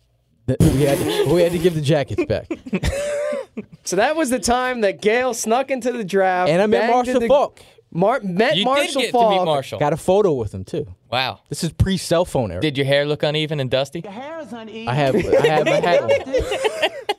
[0.47, 2.47] We had to, we had to give the jackets back.
[3.83, 7.15] so that was the time that Gayle snuck into the draft And I met Marshall
[7.15, 7.61] into- Faulk.
[7.91, 9.31] Mar- met You Marshall did get Faulk.
[9.33, 9.79] to meet Marshall.
[9.79, 10.85] Got a photo with him too.
[11.11, 11.39] Wow.
[11.49, 12.61] This is pre cell phone era.
[12.61, 14.01] Did your hair look uneven and dusty?
[14.01, 14.87] Your hair is uneven.
[14.87, 17.05] I have I have I had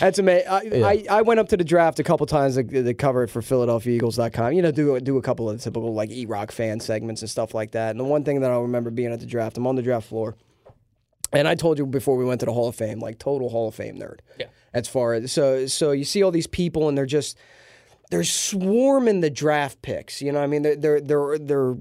[0.00, 0.48] That's amazing.
[0.48, 3.28] I, I, I went up to the draft a couple times to, to cover it
[3.28, 4.52] for PhiladelphiaEagles.com.
[4.52, 7.30] You know, do do a couple of the typical like E Rock fan segments and
[7.30, 7.90] stuff like that.
[7.90, 10.08] And the one thing that I remember being at the draft, I'm on the draft
[10.08, 10.36] floor,
[11.32, 13.68] and I told you before we went to the Hall of Fame, like total Hall
[13.68, 14.20] of Fame nerd.
[14.38, 14.46] Yeah.
[14.74, 17.38] As far as so so you see all these people and they're just
[18.10, 20.20] they're swarming the draft picks.
[20.20, 21.76] You know, what I mean, they're they're they're they're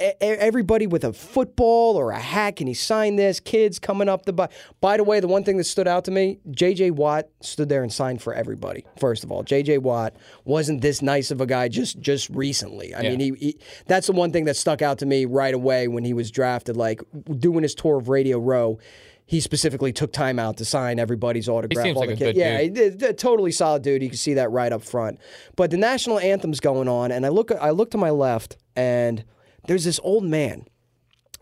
[0.00, 2.56] everybody with a football or a hat.
[2.56, 3.40] Can he sign this?
[3.40, 4.32] Kids coming up the.
[4.32, 4.48] By,
[4.80, 6.92] by the way, the one thing that stood out to me, J.J.
[6.92, 8.84] Watt stood there and signed for everybody.
[8.98, 9.78] First of all, J.J.
[9.78, 12.94] Watt wasn't this nice of a guy just just recently.
[12.94, 13.10] I Yeah.
[13.10, 16.04] mean, he, he that's the one thing that stuck out to me right away when
[16.04, 16.76] he was drafted.
[16.76, 17.02] Like
[17.38, 18.78] doing his tour of Radio Row.
[19.26, 21.86] He specifically took time out to sign everybody's autograph.
[21.94, 24.02] all like the a good yeah, he totally solid dude.
[24.02, 25.20] You can see that right up front.
[25.54, 29.24] But the national anthem's going on, and I look, I look to my left, and
[29.66, 30.66] there's this old man,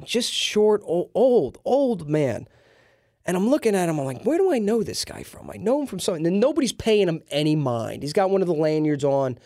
[0.04, 2.48] just short, old, old, old man.
[3.24, 3.98] And I'm looking at him.
[3.98, 5.50] I'm like, where do I know this guy from?
[5.50, 6.26] I know him from something.
[6.26, 8.02] And nobody's paying him any mind.
[8.02, 9.38] He's got one of the lanyards on,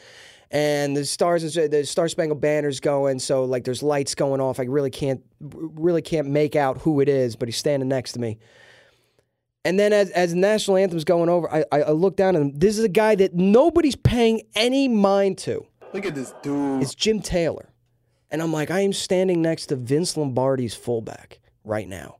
[0.52, 3.18] and the stars, the Star Spangled Banner's going.
[3.18, 4.60] So like, there's lights going off.
[4.60, 7.34] I really can't, really can't make out who it is.
[7.34, 8.38] But he's standing next to me.
[9.64, 12.60] And then as, as the national anthem's going over, I, I, I look down and
[12.60, 15.64] this is a guy that nobody's paying any mind to.
[15.92, 16.82] Look at this dude.
[16.82, 17.71] It's Jim Taylor.
[18.32, 22.16] And I'm like, I am standing next to Vince Lombardi's fullback right now.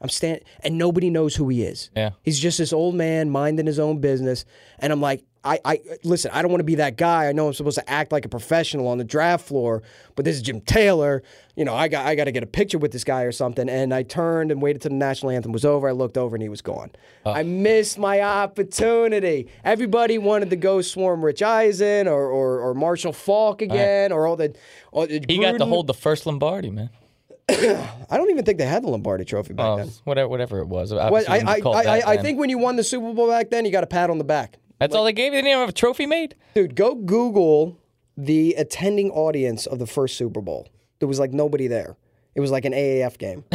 [0.00, 1.90] I'm stand and nobody knows who he is.
[1.96, 2.10] Yeah.
[2.22, 4.44] He's just this old man minding his own business.
[4.78, 7.28] And I'm like, I, I listen, I don't want to be that guy.
[7.28, 9.82] I know I'm supposed to act like a professional on the draft floor,
[10.16, 11.22] but this is Jim Taylor.
[11.54, 13.68] You know, I got I got to get a picture with this guy or something.
[13.68, 15.88] And I turned and waited till the national anthem was over.
[15.88, 16.90] I looked over and he was gone.
[17.24, 19.48] I missed my opportunity.
[19.64, 24.36] Everybody wanted to go swarm Rich Eisen or or, or Marshall Faulk again or all
[24.36, 24.54] the.
[24.92, 26.90] Or the He got to hold the first Lombardi, man.
[27.48, 29.90] I don't even think they had the Lombardi Trophy back Oh, then.
[30.02, 30.92] whatever, whatever it was.
[30.92, 33.12] Well, I, it wouldn't be I, I, I, I think when you won the Super
[33.12, 34.58] Bowl back then, you got a pat on the back.
[34.78, 35.38] That's all they gave you.
[35.42, 36.34] They didn't have a trophy made.
[36.54, 37.78] Dude, go Google
[38.16, 40.68] the attending audience of the first Super Bowl.
[40.98, 41.96] There was like nobody there.
[42.36, 43.44] It was like an AAF game.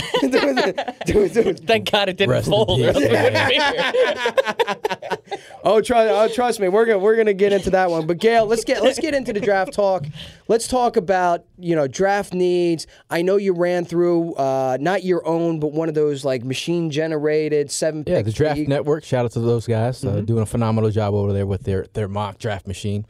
[1.68, 2.82] Thank God it didn't Rest in fold.
[2.82, 2.96] or peace.
[2.96, 5.18] else we wouldn't be here.
[5.64, 8.08] oh, try, oh, trust me, we're gonna we're gonna get into that one.
[8.08, 10.06] But Gayle, let's get let's get into the draft talk.
[10.48, 12.88] Let's talk about you know draft needs.
[13.10, 16.90] I know you ran through uh, not your own, but one of those like machine
[16.90, 18.04] generated seven.
[18.08, 18.70] Yeah, pick the Draft league.
[18.70, 19.04] Network.
[19.04, 20.18] Shout out to those guys, Mm-hmm.
[20.18, 23.06] uh, doing a phenomenal job over there with their their mock draft machine.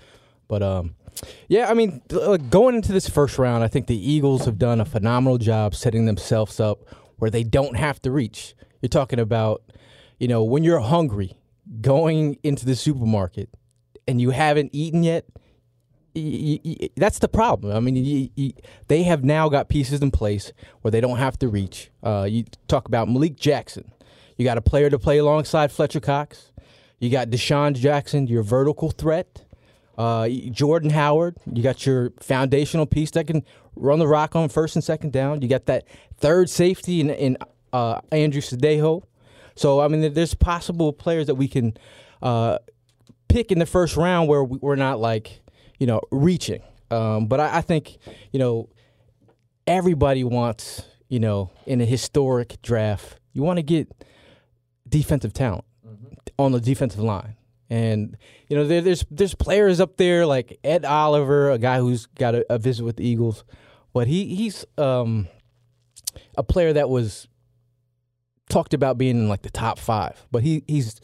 [0.47, 0.95] But um,
[1.47, 4.81] yeah, I mean, like, going into this first round, I think the Eagles have done
[4.81, 6.79] a phenomenal job setting themselves up
[7.17, 8.55] where they don't have to reach.
[8.81, 9.62] You're talking about,
[10.19, 11.38] you know, when you're hungry,
[11.81, 13.49] going into the supermarket
[14.07, 15.25] and you haven't eaten yet.
[16.13, 17.73] y- y- y- that's the problem.
[17.73, 18.34] I mean,
[18.89, 21.89] they have now got pieces in place where they don't have to reach.
[22.03, 23.91] Uh, you talk about Malik Jackson.
[24.38, 26.51] You got a player to play alongside Fletcher Cox.
[26.99, 29.45] You got DeSean Jackson, your vertical threat.
[30.01, 33.43] Uh, Jordan Howard, you got your foundational piece that can
[33.75, 35.41] run the rock on first and second down.
[35.41, 35.85] You got that
[36.17, 37.37] third safety in, in
[37.71, 39.03] uh, Andrew Sendejo.
[39.55, 41.73] So I mean, there's possible players that we can
[42.21, 42.57] uh,
[43.27, 45.41] pick in the first round where we- we're not like
[45.79, 46.61] you know reaching.
[46.89, 47.97] Um, but I, I think
[48.33, 48.69] you know
[49.67, 53.87] everybody wants you know in a historic draft you want to get
[54.87, 55.65] defensive talent
[56.39, 57.35] on the defensive line.
[57.71, 58.17] And
[58.49, 62.36] you know there, there's there's players up there like Ed Oliver, a guy who's got
[62.36, 63.45] a, a visit with the Eagles,
[63.93, 65.29] but he he's um,
[66.38, 67.29] a player that was
[68.49, 70.99] talked about being in like the top five, but he he's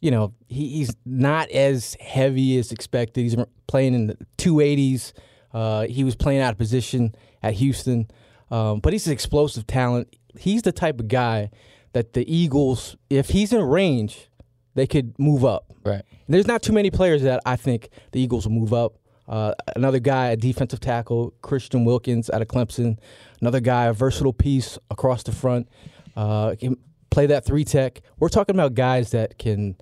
[0.00, 3.22] you know he, he's not as heavy as expected.
[3.22, 5.14] He's playing in the two eighties.
[5.52, 8.08] Uh, he was playing out of position at Houston,
[8.52, 10.14] um, but he's an explosive talent.
[10.38, 11.50] He's the type of guy
[11.92, 14.30] that the Eagles, if he's in range,
[14.74, 15.73] they could move up.
[15.84, 16.02] Right.
[16.28, 18.94] There's not too many players that I think the Eagles will move up.
[19.28, 22.98] Uh, another guy, a defensive tackle, Christian Wilkins out of Clemson.
[23.40, 25.68] Another guy, a versatile piece across the front.
[26.16, 26.76] Uh, can
[27.10, 28.00] play that three tech.
[28.18, 29.76] We're talking about guys that can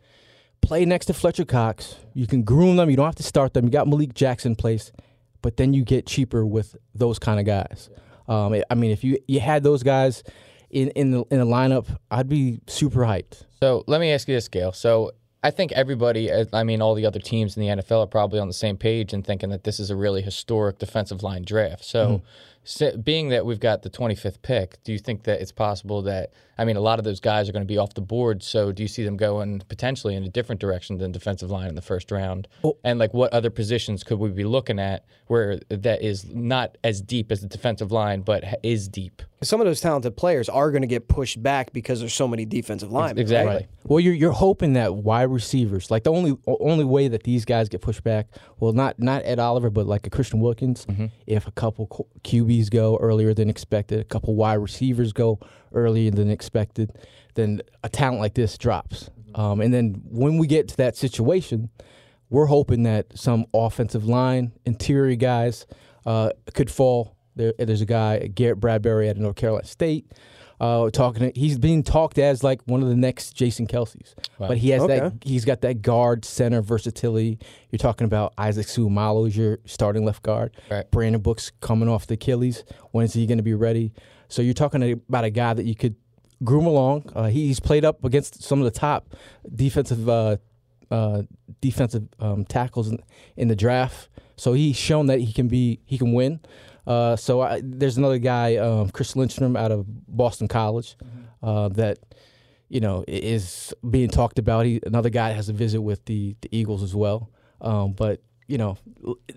[0.60, 1.96] play next to Fletcher Cox.
[2.14, 2.90] You can groom them.
[2.90, 3.64] You don't have to start them.
[3.64, 4.92] You got Malik Jackson in place,
[5.40, 7.90] but then you get cheaper with those kind of guys.
[8.28, 10.22] Um, I mean, if you you had those guys
[10.70, 13.42] in in the in the lineup, I'd be super hyped.
[13.60, 14.72] So let me ask you this, Gayle.
[14.72, 18.06] So I think everybody, uh, I mean, all the other teams in the NFL are
[18.06, 21.42] probably on the same page and thinking that this is a really historic defensive line
[21.42, 21.84] draft.
[21.84, 22.22] So,
[22.64, 26.32] so being that we've got the 25th pick, do you think that it's possible that,
[26.58, 28.42] I mean, a lot of those guys are going to be off the board.
[28.42, 31.74] So do you see them going potentially in a different direction than defensive line in
[31.74, 32.46] the first round?
[32.84, 37.00] and like what other positions could we be looking at where that is not as
[37.00, 39.22] deep as the defensive line, but is deep?
[39.42, 42.44] Some of those talented players are going to get pushed back because there's so many
[42.44, 43.16] defensive linemen.
[43.16, 43.22] right?
[43.22, 43.68] Exactly.
[43.84, 47.68] Well, you're you're hoping that wide receivers, like the only only way that these guys
[47.68, 48.28] get pushed back,
[48.60, 51.06] well, not not Ed Oliver, but like a Christian Wilkins, mm-hmm.
[51.26, 52.06] if a couple qu-
[52.52, 55.38] QBs go earlier than expected, a couple wide receivers go
[55.72, 56.92] earlier than expected,
[57.34, 59.10] then a talent like this drops.
[59.34, 61.70] Um, and then when we get to that situation,
[62.28, 65.66] we're hoping that some offensive line, interior guys
[66.06, 70.10] uh, could fall There, there's a guy Garrett Bradbury out of North Carolina State.
[70.62, 74.70] Uh, talking, he's being talked as like one of the next Jason Kelces, but he
[74.70, 75.14] has that.
[75.24, 77.40] He's got that guard center versatility.
[77.70, 80.56] You're talking about Isaac Seumalo as your starting left guard.
[80.70, 80.88] Right.
[80.92, 82.62] Brandon Brooks coming off the Achilles.
[82.92, 83.92] When is he going to be ready?
[84.28, 85.96] So you're talking about a guy that you could
[86.44, 87.10] groom along.
[87.12, 89.16] Uh, he's played up against some of the top
[89.52, 90.36] defensive uh,
[90.92, 91.22] uh,
[91.60, 92.98] defensive um, tackles in,
[93.36, 94.08] in the draft.
[94.36, 96.40] So he's shown that he can be he can win.
[96.86, 100.96] Uh, so I, there's another guy, um, Chris Lindstrom, out of Boston College,
[101.42, 101.98] uh, that
[102.68, 104.66] you know is being talked about.
[104.66, 107.30] He another guy has a visit with the the Eagles as well.
[107.60, 108.20] Um, but
[108.52, 108.76] you know,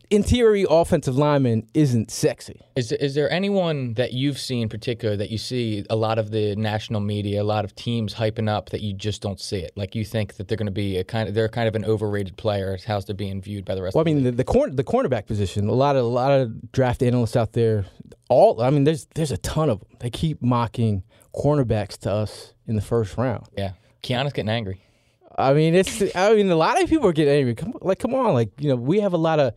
[0.09, 2.59] interior offensive lineman isn't sexy.
[2.75, 6.31] Is is there anyone that you've seen in particular that you see a lot of
[6.31, 9.71] the national media, a lot of teams hyping up that you just don't see it?
[9.77, 11.85] Like you think that they're going to be a kind of they're kind of an
[11.85, 12.77] overrated player.
[12.85, 13.95] How's they're being viewed by the rest?
[13.95, 15.69] Well, I mean, the, the corner the cornerback position.
[15.69, 17.85] A lot of a lot of draft analysts out there.
[18.27, 19.87] All I mean, there's there's a ton of them.
[20.01, 23.47] They keep mocking cornerbacks to us in the first round.
[23.57, 23.71] yeah,
[24.03, 24.81] Keanu's getting angry.
[25.37, 26.01] I mean, it's.
[26.15, 27.55] I mean, a lot of people are getting angry.
[27.55, 29.53] Come, like, come on, like you know, we have a lot of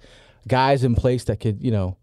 [0.46, 1.96] guys in place that could, you know,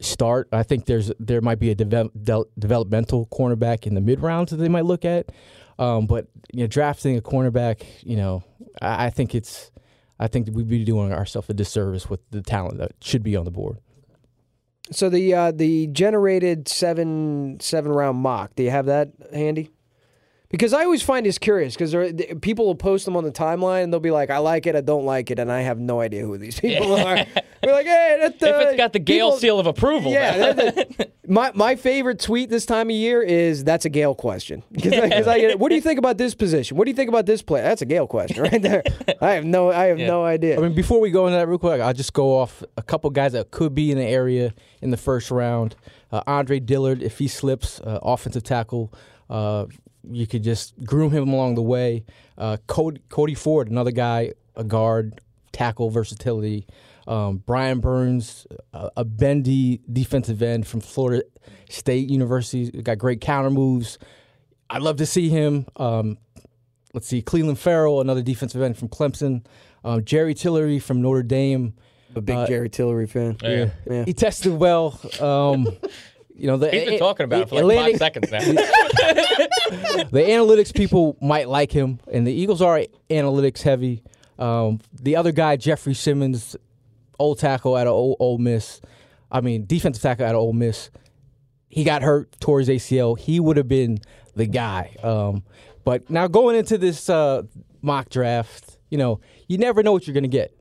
[0.00, 0.48] start.
[0.52, 4.56] I think there's there might be a devel- developmental cornerback in the mid rounds that
[4.56, 5.30] they might look at.
[5.78, 8.42] Um, but you know, drafting a cornerback, you know,
[8.80, 9.70] I, I think it's.
[10.18, 13.44] I think we'd be doing ourselves a disservice with the talent that should be on
[13.44, 13.78] the board.
[14.92, 18.54] So the uh, the generated seven seven round mock.
[18.54, 19.70] Do you have that handy?
[20.52, 21.94] Because I always find this curious because
[22.42, 24.82] people will post them on the timeline and they'll be like, "I like it, I
[24.82, 27.26] don't like it," and I have no idea who these people are.
[27.64, 30.36] We're like, "Hey, that, uh, if it's got the Gayle people- seal of approval, Yeah,
[30.36, 30.56] man.
[30.56, 34.62] that- that- my my favorite tweet this time of year is that's a Gayle question
[34.72, 34.92] because
[35.26, 35.58] I, get it.
[35.58, 36.76] What do you think about this position?
[36.76, 37.62] What do you think about this play?
[37.62, 38.82] That's a Gayle question right there.
[39.22, 40.58] I have no I have no idea.
[40.58, 43.08] I mean, before we go into that real quick, I'll just go off a couple
[43.08, 45.76] guys that could be in the area in the first round.
[46.10, 48.92] Uh, Andre Dillard, if he slips, uh, offensive tackle,
[49.30, 49.64] uh,
[50.10, 52.04] you could just groom him along the way.
[52.36, 55.20] Uh, Cody, Cody Ford, another guy, a guard,
[55.52, 56.66] tackle versatility.
[57.06, 61.24] Um, Brian Burns, a, a bendy defensive end from Florida
[61.68, 63.98] State University, got great counter moves.
[64.70, 65.66] I'd love to see him.
[65.76, 66.18] Um,
[66.94, 69.44] let's see, Clelin Ferrell, another defensive end from Clemson.
[69.84, 71.74] Um, Jerry Tillery from Notre Dame.
[72.14, 73.36] a big Jerry Tillery fan.
[73.42, 73.70] Yeah.
[73.90, 74.04] Yeah.
[74.04, 75.00] He tested well.
[76.34, 78.40] You know, the, He's been talking about it for like Atlantic- five seconds now.
[80.10, 84.02] the analytics people might like him, and the Eagles are analytics heavy.
[84.38, 86.56] Um, the other guy, Jeffrey Simmons,
[87.18, 88.80] old tackle out of Ole, Ole Miss.
[89.30, 90.90] I mean, defensive tackle out of Ole Miss.
[91.68, 93.18] He got hurt, tore his ACL.
[93.18, 93.98] He would have been
[94.34, 94.96] the guy.
[95.02, 95.42] Um,
[95.84, 97.42] but now going into this uh,
[97.82, 100.54] mock draft, you know, you never know what you're going to get.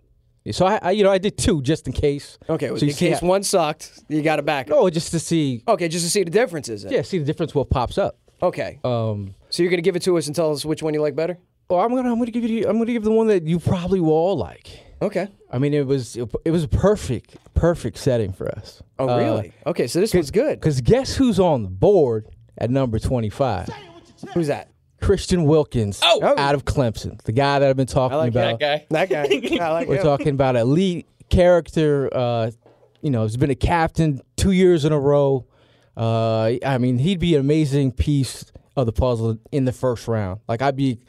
[0.50, 2.40] So I, I, you know, I did two just in case.
[2.50, 4.74] Okay, so in case how- one sucked, you got to back it.
[4.74, 6.84] Oh, just to see, Okay, just to see the differences.
[6.90, 8.18] yeah, see the difference what pops up.
[8.42, 8.80] Okay.
[8.84, 11.16] Um, so you're gonna give it to us and tell us which one you like
[11.16, 11.38] better?
[11.70, 14.00] well, I'm gonna, I'm gonna give you, I'm gonna give the one that you probably
[14.00, 14.68] will all like.
[15.02, 15.28] Okay.
[15.52, 18.82] I mean, it was, it was a perfect, perfect setting for us.
[19.00, 19.54] Uh, Oh, really?
[19.68, 20.60] okay, so this was good.
[20.60, 22.28] Because guess who's on the board
[22.58, 23.70] at number 25?
[24.34, 24.70] Who's that?
[25.02, 26.36] Christian Wilkins Oh!
[26.38, 28.60] out of Clemson, the guy that I've been talking like about.
[28.60, 29.06] that guy.
[29.08, 29.58] That guy.
[29.66, 30.04] I like We're him.
[30.04, 32.10] talking about elite character.
[32.16, 32.52] Uh,
[33.02, 35.46] you know, he's been a captain two years in a row.
[35.98, 38.46] Uh, I mean, he'd be an amazing piece
[38.78, 40.40] of the puzzle in the first round.
[40.48, 41.00] Like I'd be,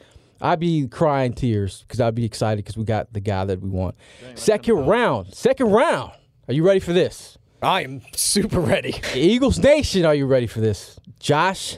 [0.41, 3.69] I'd be crying tears because I'd be excited because we got the guy that we
[3.69, 3.95] want.
[4.35, 6.11] Second round, second round.
[6.47, 7.37] Are you ready for this?
[7.61, 8.95] I am super ready.
[9.13, 10.99] Eagles Nation, are you ready for this?
[11.19, 11.77] Josh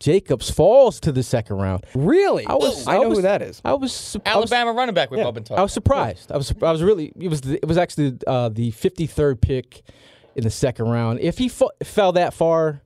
[0.00, 1.84] Jacobs falls to the second round.
[1.94, 2.46] Really?
[2.46, 3.60] I was, I know was, who that is.
[3.64, 5.58] I was, su- I was Alabama running back we've all been talking.
[5.58, 6.32] I was surprised.
[6.32, 9.82] I was I was really it was the, it was actually uh, the 53rd pick
[10.34, 11.20] in the second round.
[11.20, 12.82] If he fa- fell that far,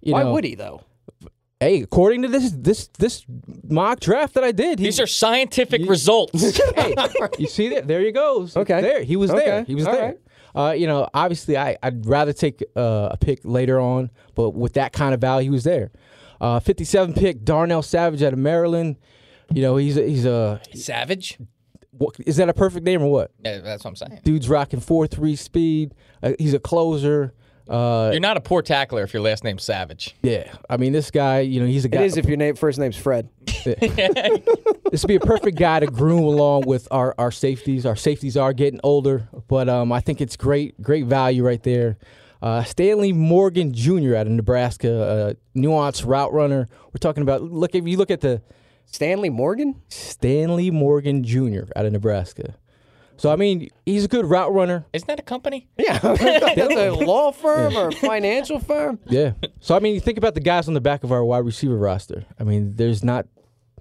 [0.00, 0.82] you Why know, would he though?
[1.58, 3.24] Hey, according to this this this
[3.68, 6.58] mock draft that I did, he, These are scientific results.
[6.76, 6.94] hey,
[7.38, 7.86] you see that?
[7.86, 8.56] There he goes.
[8.56, 8.80] Okay.
[8.80, 9.64] there he was there.
[9.64, 10.16] He was All there.
[10.54, 14.74] Uh, you know, obviously, I I'd rather take uh, a pick later on, but with
[14.74, 15.90] that kind of value, he was there.
[16.40, 18.96] Uh, 57 pick Darnell Savage out of Maryland.
[19.52, 21.38] You know, he's a, he's a Savage.
[21.90, 23.32] what, is that a perfect name or what?
[23.44, 24.20] Yeah, that's what I'm saying.
[24.24, 25.94] Dude's rocking four three speed.
[26.22, 27.34] Uh, he's a closer.
[27.68, 30.16] Uh, You're not a poor tackler if your last name's Savage.
[30.22, 31.40] yeah, I mean this guy.
[31.40, 32.02] You know, he's a guy.
[32.02, 33.28] is if your name first name's Fred.
[33.64, 37.86] this would be a perfect guy to groom along with our, our safeties.
[37.86, 41.98] Our safeties are getting older, but um, I think it's great great value right there.
[42.42, 44.16] Uh, Stanley Morgan Jr.
[44.16, 46.68] out of Nebraska, uh, nuanced route runner.
[46.86, 48.42] We're talking about look if you look at the
[48.86, 49.80] Stanley Morgan?
[49.88, 51.64] Stanley Morgan Jr.
[51.76, 52.56] out of Nebraska.
[53.16, 54.86] So I mean, he's a good route runner.
[54.94, 55.68] Isn't that a company?
[55.76, 58.98] Yeah, that's a law firm or a financial firm.
[59.06, 59.32] Yeah.
[59.60, 61.76] So I mean, you think about the guys on the back of our wide receiver
[61.76, 62.24] roster.
[62.38, 63.26] I mean, there's not.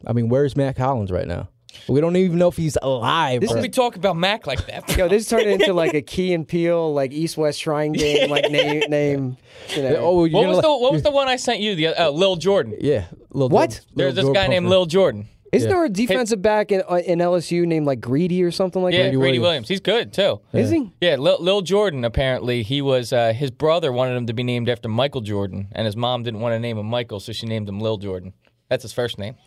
[0.05, 1.47] I mean, where's Mack Hollins right now?
[1.87, 3.41] We don't even know if he's alive.
[3.41, 3.61] This bro.
[3.61, 4.95] We talk about Mac like that.
[4.97, 8.49] Yo, this turned into like a Key and Peele, like East West Shrine game, like
[8.51, 9.37] name, name.
[9.75, 9.95] You know.
[9.97, 11.75] oh, you're What gonna was like- the What was the one I sent you?
[11.75, 12.75] The uh, Lil Jordan.
[12.79, 13.05] Yeah.
[13.31, 13.69] Lil What?
[13.71, 14.75] Jordan- There's Lil this guy Jordan named Pumper.
[14.77, 15.27] Lil Jordan.
[15.51, 15.75] Isn't yeah.
[15.77, 19.05] there a defensive back in, uh, in LSU named like Greedy or something like Yeah,
[19.05, 19.15] that?
[19.15, 19.41] Greedy Williams.
[19.41, 19.67] Williams.
[19.69, 20.41] He's good too.
[20.53, 20.91] Is he?
[21.01, 22.05] Yeah, Lil, Lil Jordan.
[22.05, 25.87] Apparently, he was uh, his brother wanted him to be named after Michael Jordan, and
[25.87, 28.33] his mom didn't want to name him Michael, so she named him Lil Jordan.
[28.69, 29.37] That's his first name.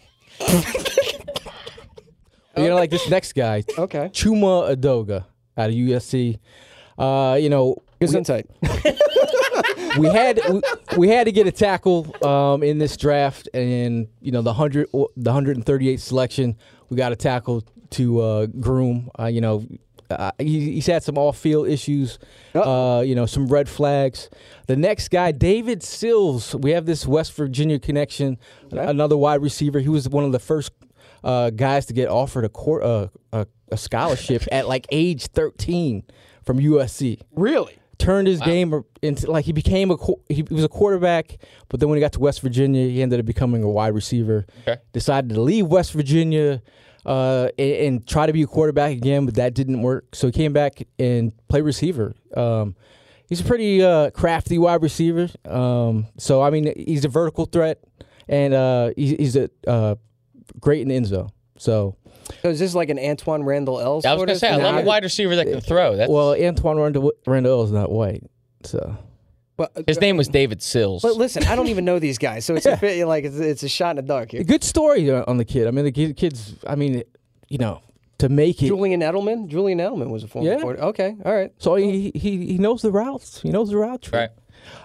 [2.56, 4.10] You know, like this next guy, Okay.
[4.12, 5.24] Chuma Edoga
[5.56, 6.38] out of USC.
[6.98, 8.46] Uh, you know, Good insight.
[9.98, 10.60] we had we,
[10.96, 14.88] we had to get a tackle um, in this draft, and you know the hundred
[15.16, 16.56] the hundred and thirty eight selection,
[16.88, 19.10] we got a tackle to uh, groom.
[19.18, 19.64] Uh, you know,
[20.10, 22.18] uh, he, he's had some off field issues.
[22.54, 24.28] Uh, you know, some red flags.
[24.66, 26.54] The next guy, David Sills.
[26.54, 28.38] We have this West Virginia connection.
[28.70, 29.80] Another wide receiver.
[29.80, 30.72] He was one of the first
[31.24, 36.04] uh, guys to get offered a, cour uh, a a scholarship at like age thirteen
[36.44, 37.78] from USC Really?
[37.98, 39.96] turned his game into like he became a
[40.28, 41.36] he was a quarterback,
[41.68, 44.44] but then when he got to West Virginia, he ended up becoming a wide receiver.
[44.62, 44.80] Okay.
[44.92, 46.62] Decided to leave West Virginia
[47.06, 50.14] uh, and, and try to be a quarterback again, but that didn't work.
[50.14, 52.14] So he came back and played receiver.
[52.36, 52.74] Um,
[53.28, 55.28] he's a pretty uh, crafty wide receiver.
[55.44, 57.78] Um, so I mean, he's a vertical threat,
[58.28, 59.94] and uh, he's, he's a uh,
[60.60, 61.30] great in the end zone.
[61.58, 61.96] So
[62.42, 64.00] So is this like an Antwaan Randle El?
[64.04, 65.96] I was gonna say I love a wide receiver that can throw.
[65.96, 68.24] That's, well, Antwaan Randle, Randle is not white,
[68.64, 68.96] so.
[69.56, 71.02] But, uh, his name was David Sills.
[71.02, 73.62] but listen, I don't even know these guys, so it's a bit like it's, it's
[73.62, 74.42] a shot in the dark here.
[74.42, 75.68] Good story on the kid.
[75.68, 76.54] I mean, the kid's.
[76.66, 77.02] I mean,
[77.48, 77.82] you know,
[78.18, 78.66] to make it.
[78.68, 79.48] Julian Edelman.
[79.48, 80.48] Julian Edelman was a former.
[80.50, 80.60] Yeah.
[80.62, 81.14] quarter- Okay.
[81.24, 81.52] All right.
[81.58, 83.42] So he, he he knows the routes.
[83.42, 84.18] He knows the route tree.
[84.20, 84.30] Right.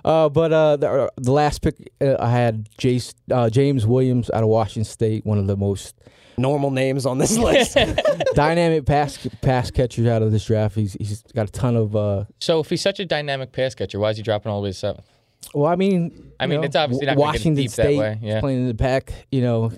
[0.03, 4.43] Uh, but uh, the, the last pick uh, I had Jace, uh, James Williams out
[4.43, 5.95] of Washington State, one of the most
[6.39, 7.75] Normal names on this list.
[8.35, 10.75] dynamic pass pass catchers out of this draft.
[10.75, 11.95] He's he's got a ton of.
[11.95, 14.65] Uh, so if he's such a dynamic pass catcher, why is he dropping all the
[14.65, 15.05] way to seventh?
[15.53, 17.97] well, I mean, I mean, know, it's obviously not gonna get Washington deep that State
[17.97, 18.39] way, yeah.
[18.39, 19.71] playing in the pack, You know,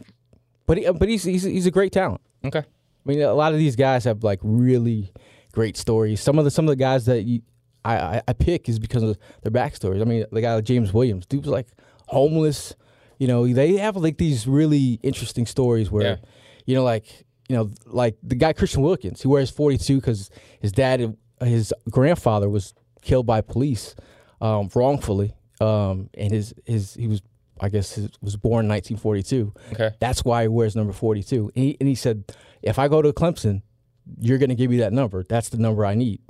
[0.65, 2.21] but he, but he's he's he's a great talent.
[2.43, 2.59] Okay.
[2.59, 2.63] I
[3.05, 5.13] mean, a lot of these guys have like really
[5.53, 6.21] great stories.
[6.21, 7.41] Some of the some of the guys that you,
[7.85, 10.01] I, I I pick is because of their backstories.
[10.01, 11.67] I mean, the guy like James Williams, dude was like
[12.07, 12.75] homeless.
[13.17, 16.15] You know, they have like these really interesting stories where, Yeah.
[16.65, 17.05] you know, like
[17.49, 20.29] you know, like the guy Christian Wilkins, he wears forty two because
[20.61, 23.95] his dad, his grandfather was killed by police
[24.41, 27.21] um, wrongfully, um, and his his he was.
[27.61, 29.53] I guess his, was born in 1942.
[29.73, 29.93] Okay.
[29.99, 31.51] That's why he wears number 42.
[31.53, 32.23] And he, and he said,
[32.61, 33.63] if I go to Clemson,
[34.17, 35.25] you're going to give me that number.
[35.27, 36.21] That's the number I need.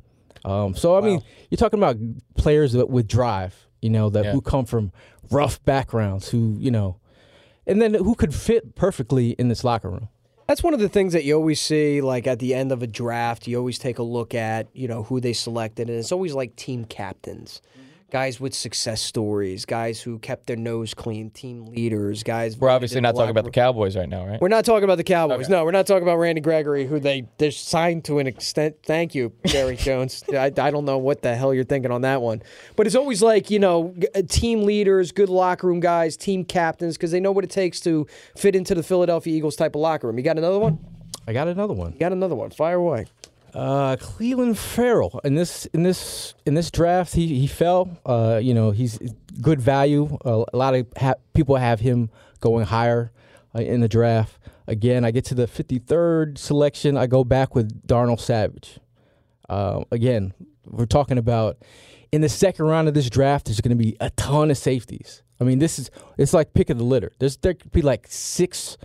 [0.45, 1.97] Um, so, I mean, you're talking about
[2.37, 4.31] players that, with drive, you know, that Yeah.
[4.33, 4.91] who come from
[5.31, 6.97] rough backgrounds, who, you know,
[7.67, 10.07] and then who could fit perfectly in this locker room.
[10.47, 12.87] That's one of the things that you always see, like at the end of a
[12.87, 13.47] draft.
[13.47, 16.55] You always take a look at, you know, who they selected, and it's always like
[16.55, 17.61] team captains,
[18.09, 22.57] guys with success stories, guys who kept their nose clean, team leaders, guys.
[22.57, 23.51] We're obviously not talking about the.
[23.51, 24.39] Cowboys right now, right?
[24.39, 25.49] We're not talking about the Cowboys.
[25.49, 28.77] No, we're not talking about Randy Gregory, who they they're signed to an extent.
[28.83, 30.23] Thank you, Jerry Jones.
[30.31, 32.41] I, I don't know what the hell you're thinking on that one,
[32.75, 36.97] but it's always like you know, uh, team leaders, good locker room guys, team captains,
[36.97, 38.07] because they know what it takes to
[38.37, 40.17] fit into the Philadelphia Eagles type of locker room.
[40.17, 40.79] You got another one?
[41.27, 41.93] I got another one.
[41.93, 42.49] You got another one?
[42.49, 43.05] Fire away.
[43.53, 47.97] Uh, Clelin Ferrell in this in this in this draft he he fell.
[48.05, 48.99] Uh, you know he's
[49.41, 50.17] good value.
[50.25, 53.11] Uh, a lot of ha- people have him going higher
[53.55, 54.37] uh, in the draft.
[54.67, 56.95] Again, I get to the 53rd selection.
[56.95, 58.79] I go back with Darnell Savage.
[59.49, 60.33] Uh, again,
[60.67, 61.57] we're talking about
[62.11, 63.47] in the second round of this draft.
[63.47, 65.23] There's going to be a ton of safeties.
[65.41, 67.13] I mean, this is it's like pick of the litter.
[67.19, 68.77] There's there could be like six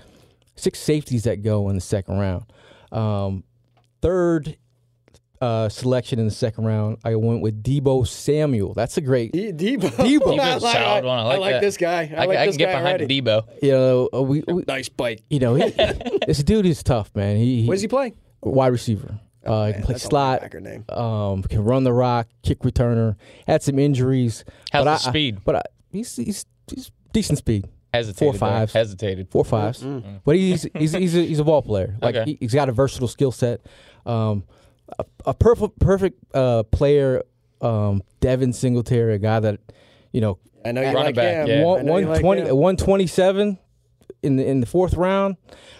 [0.56, 2.44] six safeties that go in the second round.
[2.92, 3.44] Um,
[4.04, 4.58] third
[5.40, 8.74] uh, selection in the second round, I went with Deebo Samuel.
[8.74, 9.56] That's a great, Deebo.
[9.58, 9.84] Deebo.
[9.98, 11.18] I Deebo's a like, solid one.
[11.18, 11.60] I like that.
[11.62, 12.12] this guy.
[12.14, 13.22] I, I, like can, this can get guy behind already.
[13.22, 13.62] Deebo.
[13.62, 15.22] you know, uh, we, we Nice bite.
[15.30, 15.70] you know, he,
[16.26, 17.36] this dude is tough, man.
[17.36, 18.12] He, he Where does he play?
[18.42, 19.18] wide receiver.
[19.44, 20.52] Uh, he can play slot.
[20.54, 20.84] name.
[20.88, 23.16] Um, can run the rock, kick returner.
[23.46, 24.44] Had some injuries.
[24.70, 25.44] How's but the I- speed?
[25.44, 27.66] but I, he's, he's he's decent speed.
[27.94, 28.18] Hesitated.
[28.18, 28.38] Four there.
[28.58, 28.72] fives.
[28.72, 29.28] Hesitated.
[29.30, 29.84] four fives.
[30.24, 31.96] But he's he's he's a, he's a ball player.
[32.02, 32.32] Like Okay.
[32.32, 33.60] he, he's got a versatile skill set.
[34.06, 34.44] Um,
[34.98, 37.22] a, a perfect perfect uh, player.
[37.60, 39.60] Um, Devin Singletary, a guy that
[40.12, 41.46] you know I know you Running like back, him.
[41.48, 41.60] yeah.
[41.60, 42.56] I one like 120 him.
[42.56, 43.58] 127
[44.22, 45.36] in the in the fourth round.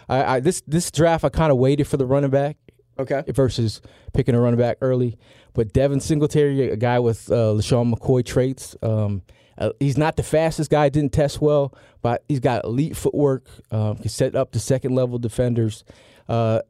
[0.09, 2.57] I, I this this draft I kind of waited for the running back.
[2.97, 3.25] Okay.
[3.33, 3.81] versus
[4.13, 5.19] picking a running back early.
[5.53, 9.23] But Devin Singletary, a guy with uh, LeSean McCoy traits, um,
[9.59, 10.89] uh, he's not the fastest guy.
[10.91, 13.49] Didn't test well, but he's got elite footwork.
[13.73, 15.83] Um, can set up the second level defenders.
[16.29, 16.61] Uh,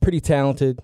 [0.00, 0.78] pretty talented.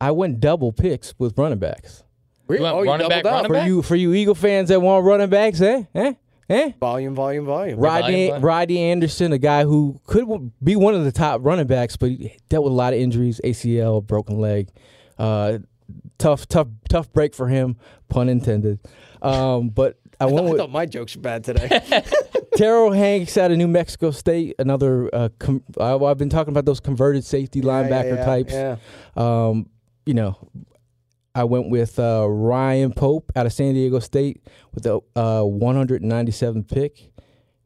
[0.00, 2.04] I went double picks with running backs.
[2.46, 2.62] Really?
[2.62, 3.32] went oh, you running back, doubled up.
[3.44, 3.66] running For back?
[3.66, 6.14] you, for you Eagle fans that want running backs, eh, eh,
[6.48, 6.72] eh.
[6.80, 7.78] Volume, volume, volume.
[7.78, 8.44] Rodney, Volume.
[8.44, 12.10] Rodney Anderson, a guy who could w- be one of the top running backs, but
[12.10, 14.70] he dealt with a lot of injuries, ACL, broken leg.
[15.18, 15.58] Uh,
[16.16, 17.76] tough, tough, tough break for him,
[18.08, 18.78] pun intended.
[19.20, 21.68] Um, but I went I with thought my jokes were bad today.
[22.56, 25.14] Terrill Hanks out of New Mexico State, another.
[25.14, 28.52] Uh, com- I, I've been talking about those converted safety linebacker Yeah, yeah, types.
[28.52, 28.76] Yeah.
[29.16, 29.66] Um,
[30.08, 30.38] you know,
[31.34, 34.42] I went with uh, Ryan Pope out of San Diego State
[34.72, 37.10] with the uh, 197 pick,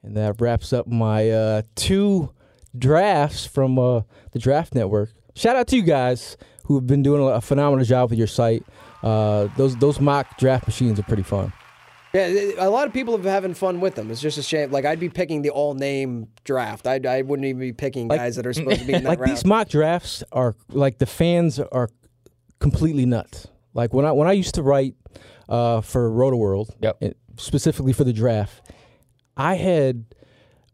[0.03, 2.32] and that wraps up my uh, two
[2.76, 4.01] drafts from uh,
[4.32, 5.11] the Draft Network.
[5.36, 8.64] Shout out to you guys who have been doing a phenomenal job with your site.
[9.05, 11.53] Uh, those those mock draft machines are pretty fun.
[12.12, 12.26] Yeah,
[12.59, 14.11] a lot of people have been having fun with them.
[14.11, 14.72] It's just a shame.
[14.72, 16.88] Like I'd be picking the all-name draft.
[16.88, 19.20] I, I wouldn't even be picking guys that are supposed to be in that like
[19.20, 19.30] round.
[19.30, 21.88] these mock drafts are like the fans are
[22.62, 23.48] completely nuts.
[23.74, 24.94] Like when I when I used to write
[25.48, 27.14] uh, for Rotoworld, Yep.
[27.36, 28.62] specifically for the draft,
[29.36, 30.04] I had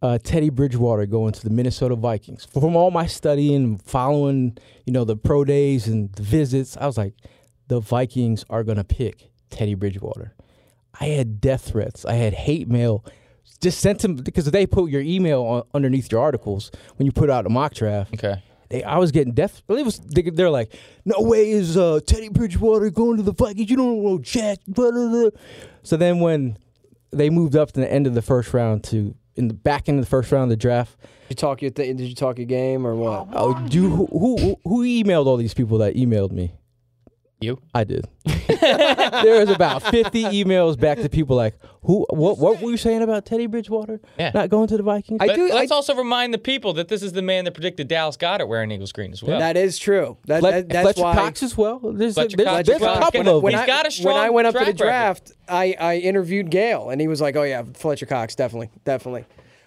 [0.02, 2.44] uh, Teddy Bridgewater going to the Minnesota Vikings.
[2.44, 6.96] From all my studying, following, you know, the pro days and the visits, I was
[6.96, 7.14] like,
[7.68, 10.34] the Vikings are gonna pick Teddy Bridgewater.
[11.00, 12.04] I had death threats.
[12.04, 13.04] I had hate mail.
[13.60, 17.28] Just sent them because they put your email on, underneath your articles when you put
[17.30, 18.14] out a mock draft.
[18.14, 18.42] Okay.
[18.70, 19.62] They, I was getting death.
[19.68, 23.70] It was they, they're like, no way is uh, Teddy Bridgewater going to the Vikings.
[23.70, 24.58] You don't know Jack.
[24.66, 25.30] Blah, blah, blah.
[25.82, 26.58] So then when
[27.10, 29.98] they moved up to the end of the first round to in the back end
[29.98, 32.36] of the first round of the draft, Did you talk your th- Did you talk
[32.38, 33.28] your game or what?
[33.32, 36.52] oh, do who, who who emailed all these people that emailed me?
[37.40, 37.60] You?
[37.72, 38.04] I did.
[38.48, 42.04] there was about fifty emails back to people like, who?
[42.10, 42.38] What?
[42.38, 44.32] What were you saying about Teddy Bridgewater Yeah.
[44.34, 45.18] not going to the Vikings?
[45.20, 45.48] I do.
[45.48, 48.48] let's I, also remind the people that this is the man that predicted Dallas Goedert
[48.48, 49.38] wearing Eagles green as well.
[49.38, 50.16] that is true.
[50.26, 51.14] That, Flet- that- that's Fletcher why.
[51.14, 51.78] Cox as well.
[51.78, 52.96] There's, Fletcher there's, Cox there's as well.
[52.96, 54.72] a couple of when He's I, got a strong when I went up to the
[54.72, 59.24] draft, I, I interviewed Gayle, and he was like, "Oh yeah, Fletcher Cox, definitely, definitely."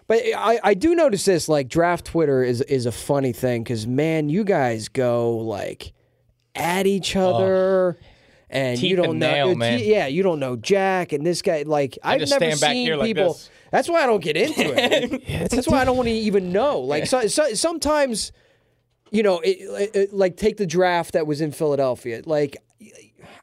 [0.08, 3.88] But I, I do notice this, like draft Twitter is is a funny thing because
[3.88, 5.94] man, you guys go like
[6.56, 7.98] at each other.
[8.54, 9.80] And you don't and know, nail, uh, man.
[9.82, 11.64] yeah, you don't know Jack and this guy.
[11.66, 13.32] Like I've just never stand back seen here like people.
[13.34, 13.50] this.
[13.72, 15.50] That's why I don't get into it.
[15.50, 16.82] That's why I don't want to even know.
[16.82, 18.34] Like so, so, sometimes,
[19.10, 22.24] you know, it, it- it- like take the draft that was in Philadelphia.
[22.26, 22.58] Like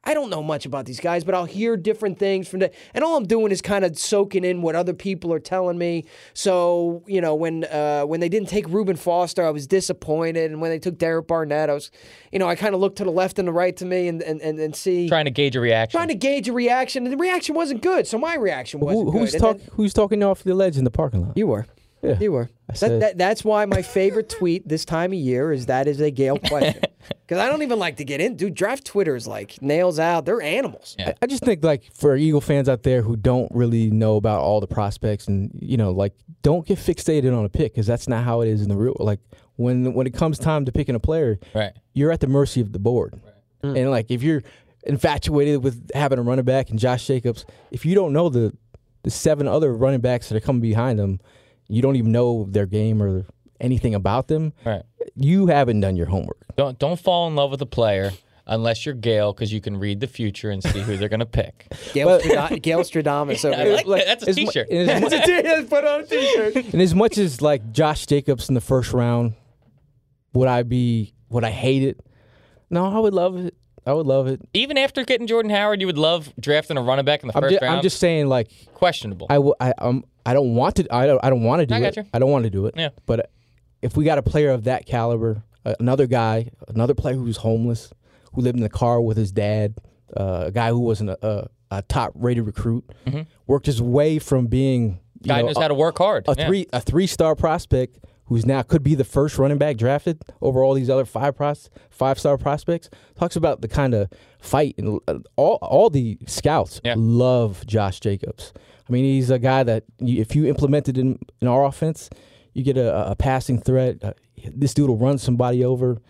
[0.04, 3.04] I don't know much about these guys, but I'll hear different things from the, and
[3.04, 6.04] all I'm doing is kind of soaking in what other people are telling me.
[6.34, 10.60] So you know, when uh, when they didn't take Reuben Foster, I was disappointed, and
[10.60, 11.90] when they took Derek Barnett, I was,
[12.32, 14.22] you know, I kind of looked to the left and the right to me and
[14.22, 15.08] and and, and see.
[15.08, 15.98] Trying to gauge a reaction.
[15.98, 18.06] Trying to gauge a reaction, and the reaction wasn't good.
[18.06, 19.42] So my reaction wasn't Who, who's good.
[19.42, 21.36] And talk, Who's talking off the ledge in the parking lot?
[21.36, 21.66] you were.
[22.02, 22.18] Yeah.
[22.20, 22.48] You were.
[22.80, 26.10] That, that, that's why my favorite tweet this time of year is that is a
[26.10, 26.80] Gayle question.
[27.26, 28.36] Because I don't even like to get in.
[28.36, 30.24] Dude, draft Twitter is like nails out.
[30.26, 30.94] They're animals.
[30.98, 31.08] Yeah.
[31.08, 34.40] I- I just think like for Eagle fans out there who don't really know about
[34.42, 38.06] all the prospects and you know like don't get fixated on a pick because that's
[38.06, 39.18] not how it is in the real like
[39.56, 41.72] when when it comes time to picking a player Right.
[41.94, 43.20] you're at the mercy of the board
[43.62, 44.42] and like if you're
[44.84, 48.56] infatuated with having a running back and Josh Jacobs if you don't know the
[49.02, 51.20] the seven other running backs that are coming behind them
[51.68, 53.26] you don't even know their game or
[53.60, 54.82] anything about them Right.
[55.14, 58.12] you haven't done your homework Don't don't fall in love with a player
[58.46, 61.26] unless you're Gayle because you can read the future and see who they're going to
[61.26, 61.66] pick.
[61.92, 63.74] Gayle, Strada- Gayle Stradamus over I there.
[63.74, 64.06] like that.
[64.06, 64.68] That's a as mu- t-shirt.
[64.70, 66.56] and as mu- Put on a t-shirt.
[66.72, 69.34] And as much as like Josh Jacobs in the first round,
[70.32, 72.00] would I be would I hate it?
[72.70, 73.54] No, I would love it.
[73.86, 74.40] I would love it.
[74.54, 77.42] Even after getting Jordan Howard, you would love drafting a running back in the I'm
[77.42, 77.76] first just, round.
[77.76, 79.26] I'm just saying like questionable.
[79.28, 81.74] I will I um I don't want to I don't I don't want to do
[81.74, 81.80] I it.
[81.82, 82.04] got you.
[82.12, 82.74] I don't want to do it.
[82.76, 82.90] Yeah.
[83.06, 83.30] But
[83.82, 87.92] if we got a player of that caliber, uh, another guy, another player who's homeless,
[88.32, 89.74] who lived in the car with his dad,
[90.16, 91.48] uh, a guy who wasn't a, a,
[91.78, 92.84] a top rated recruit,
[93.46, 96.24] worked his way from being you Guy know, knows a- how to work hard.
[96.28, 96.46] a Yeah.
[96.46, 100.62] three a three star prospect who's now could be the first running back drafted over
[100.62, 104.08] all these other five pros, five star prospects talks about the kind of
[104.38, 106.94] fight and uh, all all the scouts Yeah.
[106.96, 108.52] love Josh Jacobs.
[108.88, 112.08] I mean, he's a guy that you, if you implemented in in our offense,
[112.54, 114.02] you get a, a passing threat.
[114.02, 114.12] Uh,
[114.54, 116.00] this dude will run somebody over.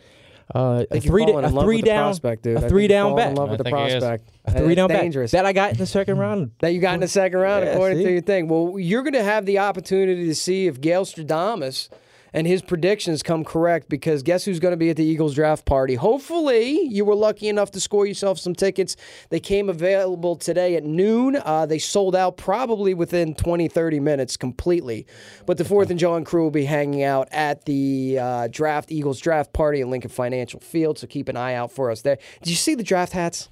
[0.55, 2.55] Uh, a three, da- a three down, prospect, dude.
[2.55, 4.03] I a think three you're down falling back, in love with the think he is.
[4.03, 4.31] prospect.
[4.47, 5.31] a three That's down back dangerous.
[5.33, 6.53] that I got in the second round.
[6.61, 8.05] that you got in the second round, Yeah, according see?
[8.05, 8.49] to your thing.
[8.49, 11.91] Well, you're going to have the opportunity to see if Gayle Stradamus
[12.33, 15.65] and his predictions come correct because guess who's going to be at the Eagles draft
[15.65, 15.95] party?
[15.95, 18.97] Hopefully, you were lucky enough to score yourself some tickets.
[19.31, 21.37] They came available today at noon.
[21.37, 25.07] Uh, they sold out probably within 20, 30 minutes completely.
[25.47, 29.21] But the Fourth and Jawn crew will be hanging out at the uh, draft Eagles
[29.21, 30.99] draft party at Lincoln Financial Field.
[30.99, 32.19] So keep an eye out for us there.
[32.43, 33.49] Did you see the draft hats?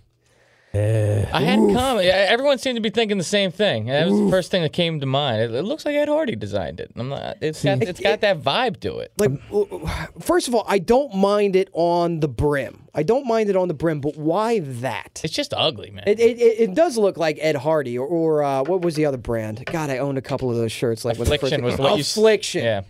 [1.32, 1.98] I hadn't come.
[2.02, 3.86] Everyone seemed to be thinking the same thing.
[3.86, 5.42] That was the first thing that came to mind.
[5.42, 6.92] It, it looks like Ed Hardy designed it.
[6.96, 7.38] I'm not.
[7.40, 7.82] It's got.
[7.82, 9.12] It's got that vibe to it.
[9.18, 9.30] Like,
[10.22, 12.86] first of all, I don't mind it on the brim.
[12.94, 15.20] I don't mind it on the brim, but why that?
[15.22, 16.04] It's just ugly, man.
[16.06, 19.18] It, it, it, does look like Ed Hardy or, or uh, what was the other
[19.18, 19.62] brand?
[19.66, 21.04] God, I owned a couple of those shirts.
[21.04, 22.64] Like the Affliction first- was what you Affliction.
[22.64, 22.82] yeah.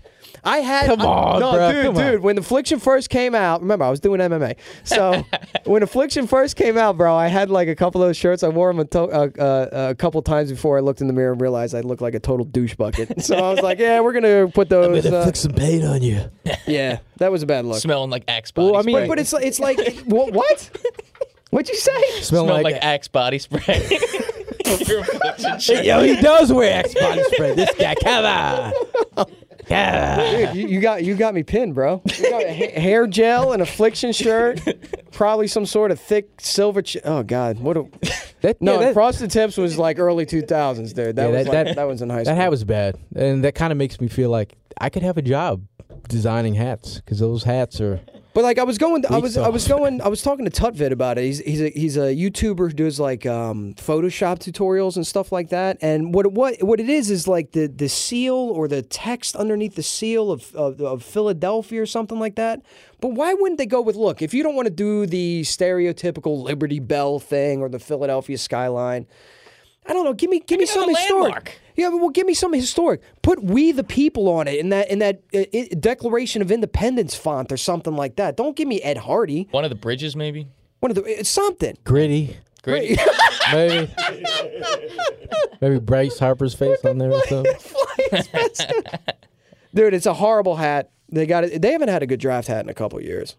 [0.44, 2.22] I had Come I- on, no, bruh, dude, come on.
[2.22, 4.56] When Affliction first came out, remember I was doing MMA.
[4.84, 5.24] So
[5.64, 8.42] when Affliction first came out, bro, I had like a couple of those shirts.
[8.42, 11.12] I wore them a, to- uh, uh, a couple times before I looked in the
[11.12, 13.20] mirror and realized I looked like a total douche bucket.
[13.24, 14.86] so I was like, yeah, we're gonna put those.
[15.04, 16.30] I'm going uh, took some paint on you.
[16.66, 17.78] yeah, that was a bad look.
[17.78, 19.02] Smelling like Axe body Well, I mean- spray.
[19.06, 20.32] But, but it's it's like what?
[20.32, 20.70] what?
[21.50, 22.20] What'd you say?
[22.22, 23.88] Smell like, like, Axe body spray.
[24.86, 25.84] Your Affliction shirt.
[25.84, 27.54] Yo, he does wear Axe body spray.
[27.54, 29.26] This guy, come on.
[29.70, 30.18] On.
[30.30, 32.00] Dude, you, you got you got me pinned, bro.
[32.04, 34.60] You got a ha- hair gel, an affliction shirt,
[35.12, 36.82] probably some sort of thick silver.
[36.82, 37.84] Ch- oh God, what a
[38.42, 38.74] That, no!
[38.74, 41.16] yeah, that, Frosted Tips was like early two thousands, dude.
[41.16, 42.34] That Yeah, was that- like, that- that was in high school.
[42.34, 45.16] that hat was bad, and that kind of makes me feel like I could have
[45.18, 45.62] a job
[46.08, 48.00] designing hats because those hats are.
[48.36, 50.50] But like I was going, I Weak was, I was going, I was talking to
[50.50, 51.24] Tutvid about it.
[51.24, 55.48] He's he's a he's a YouTuber who does like um, Photoshop tutorials and stuff like
[55.48, 55.78] that.
[55.80, 59.74] And what what what it is is like the the seal or the text underneath
[59.74, 62.60] the seal of of, of Philadelphia or something like that.
[63.00, 64.20] But why wouldn't they go with look?
[64.20, 69.06] If you don't want to do the stereotypical Liberty Bell thing or the Philadelphia skyline,
[69.86, 70.12] I don't know.
[70.12, 71.58] Give me give me it some a historic.
[71.76, 71.94] Landmark.
[71.94, 73.00] Yeah, well, give me some historic.
[73.22, 77.14] Put "We the People" on it in that in that uh, i Declaration of Independence
[77.14, 78.36] font or something like that.
[78.36, 79.48] Don't give me Ed Hardy.
[79.50, 80.48] One of the bridges, maybe.
[80.80, 81.76] One of the it's something.
[81.84, 82.96] Gritty, Gritty.
[83.52, 83.92] maybe.
[85.60, 87.54] maybe Bryce Harper's face on there or something.
[89.74, 90.90] Dude, it's a horrible hat.
[91.10, 91.62] They got it.
[91.62, 93.36] They haven't had a good draft hat in a couple years.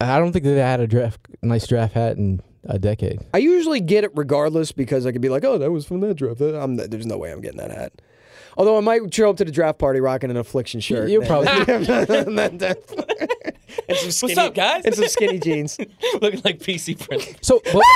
[0.00, 3.20] I don't think they had a draft, nice draft hat in a decade.
[3.34, 6.14] I usually get it regardless because I could be like, oh, that was from that
[6.14, 6.40] draft.
[6.40, 7.92] Uh, I'm, there's no way I'm getting that hat.
[8.56, 11.08] Although I might show up to the draft party rocking an affliction shirt.
[11.08, 11.50] You'll probably.
[13.88, 14.84] and some skinny, up, guys?
[14.84, 15.78] And some skinny jeans.
[16.20, 17.38] Looking like PC print.
[17.40, 17.86] So, what,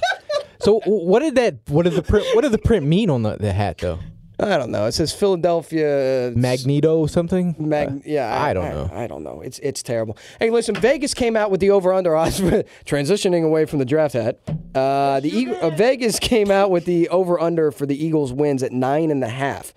[0.60, 1.58] so what did that?
[1.66, 2.26] What did the print?
[2.34, 3.98] What did the print mean on the, the hat though?
[4.40, 4.86] I don't know.
[4.86, 7.56] It says Philadelphia Magneto something?
[7.58, 8.90] Mag- yeah, I don't know.
[8.92, 9.40] I, don't know.
[9.40, 10.16] It's it's terrible.
[10.38, 12.40] Hey, listen, Vegas came out with the over under odds
[12.86, 14.38] transitioning away from the draft hat.
[14.74, 18.62] Uh, the Eagle, uh, Vegas came out with the over under for the Eagles wins
[18.62, 19.74] at nine and a half.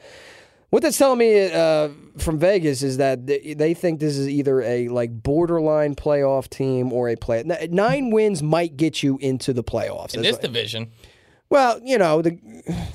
[0.72, 4.62] What that's telling me uh, from Vegas is that they, they think this is either
[4.62, 7.44] a like borderline playoff team or a play.
[7.70, 10.16] Nine wins might get you into the playoffs.
[10.16, 10.92] In That's this division,
[11.52, 12.40] well, you know, the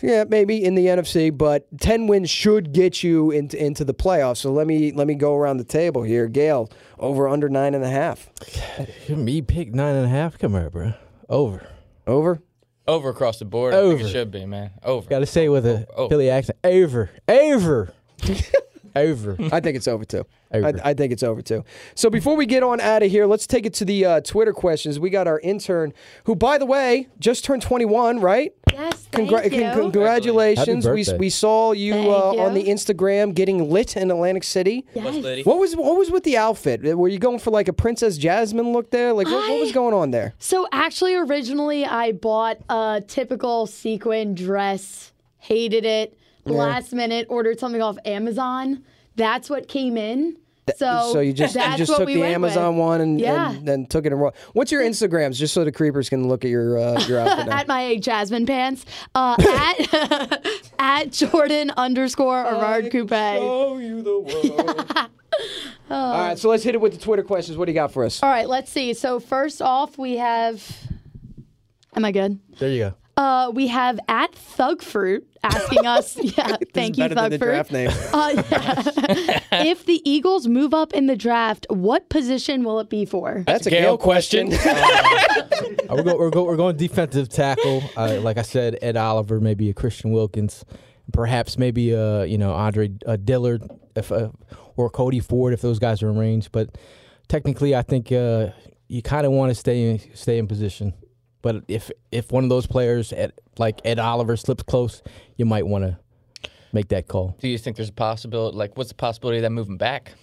[0.03, 4.39] yeah, maybe in the NFC, but ten wins should get you into into the playoffs.
[4.39, 6.27] So let me let me go around the table here.
[6.27, 8.29] Gayle, over under nine and a half.
[9.09, 10.39] Me pick nine and a half.
[10.39, 10.95] Come here, bro.
[11.29, 11.67] Over.
[12.07, 12.41] Over.
[12.89, 13.75] over across the board.
[13.75, 14.05] I think Over.
[14.05, 14.71] it should be, man.
[14.83, 15.09] Over.
[15.09, 16.09] Got to say with a Oh.
[16.09, 16.59] Philly accent.
[16.65, 17.11] Over.
[17.29, 17.93] Over.
[18.97, 19.37] over.
[19.53, 20.25] I think it's over too.
[20.53, 20.67] Over.
[20.85, 21.65] I, I think it's over too.
[21.95, 24.53] So before we get on out of here, let's take it to the uh, Twitter
[24.53, 24.99] questions.
[25.01, 25.93] We got our intern,
[26.25, 28.53] who, by the way, just turned 21, right?
[28.73, 29.61] Yes, thank Congra- you.
[29.63, 30.85] con- congratulations.
[30.85, 31.19] Happy We, birthday.
[31.19, 32.41] we saw you, uh, you.
[32.41, 34.87] on the Instagram getting lit in Atlantic City.
[34.95, 35.45] Yes.
[35.47, 36.83] What was what was with the outfit?
[36.97, 39.13] Were you going for like a Princess Jasmine look there?
[39.13, 40.35] Like what, what was going on there?
[40.39, 46.17] So actually, originally I bought a typical sequin dress, hated it.
[46.47, 48.83] Last minute, ordered something off Amazon.
[49.17, 50.37] That's what came in.
[50.77, 52.81] So, So you just you just took we the Amazon with.
[52.85, 53.53] one and, Yeah.
[53.53, 56.45] and then took it and ro- What's your Instagrams just so the creepers can look
[56.45, 57.57] at your uh, your outfit now?
[57.59, 58.85] at my Jasmine pants.
[59.15, 60.47] Uh, at
[60.81, 63.11] at Jordan underscore Arard Coupe.
[63.11, 64.87] Show you the world.
[65.91, 67.57] All right, so let's hit it with the Twitter questions.
[67.57, 68.21] What do you got for us?
[68.23, 68.93] All right, let's see.
[68.93, 70.65] So first off, we have.
[71.95, 72.41] Am I good?
[72.59, 72.95] There you go.
[73.17, 76.17] Uh, we have at Thugfruit asking us.
[76.23, 77.69] Yeah, thank you, Better than the Thugfruit.
[77.69, 77.91] draft name.
[78.13, 79.65] Uh, yeah.
[79.65, 83.43] if the Eagles move up in the draft, what position will it be for?
[83.47, 84.53] That's a Gayle Gayle question.
[85.89, 87.83] Uh, we're, go, we're, go, we're going defensive tackle.
[87.97, 90.65] Uh, like I said, Ed Oliver, maybe a Christian Wilkins,
[91.13, 93.63] perhaps maybe uh, you know Andre uh, Dillard,
[93.95, 94.31] if uh,
[94.77, 96.51] or Cody Ford if those guys are in range.
[96.53, 96.77] But
[97.29, 98.49] technically, I think uh,
[98.89, 100.93] you kind of want to stay in, stay in position.
[101.47, 105.01] But if if one of those players, at, like Ed Oliver, slips close,
[105.37, 105.97] you might want to
[106.73, 107.37] make that call.
[107.39, 108.57] Do you think there's a possibility?
[108.57, 110.15] Like, what's the possibility of them moving back?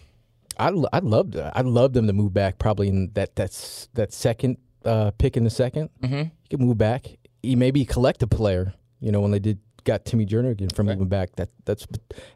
[0.59, 1.49] I'd, l- I'd love to.
[1.57, 2.59] I'd love them to move back.
[2.59, 6.15] Probably in that that's that second uh, pick in the 2nd Mm-hmm.
[6.49, 7.05] You can move back.
[7.41, 8.74] You maybe collect a player.
[8.99, 11.38] You know when they did got Timmy Jernigan from moving back.
[11.38, 11.88] That that's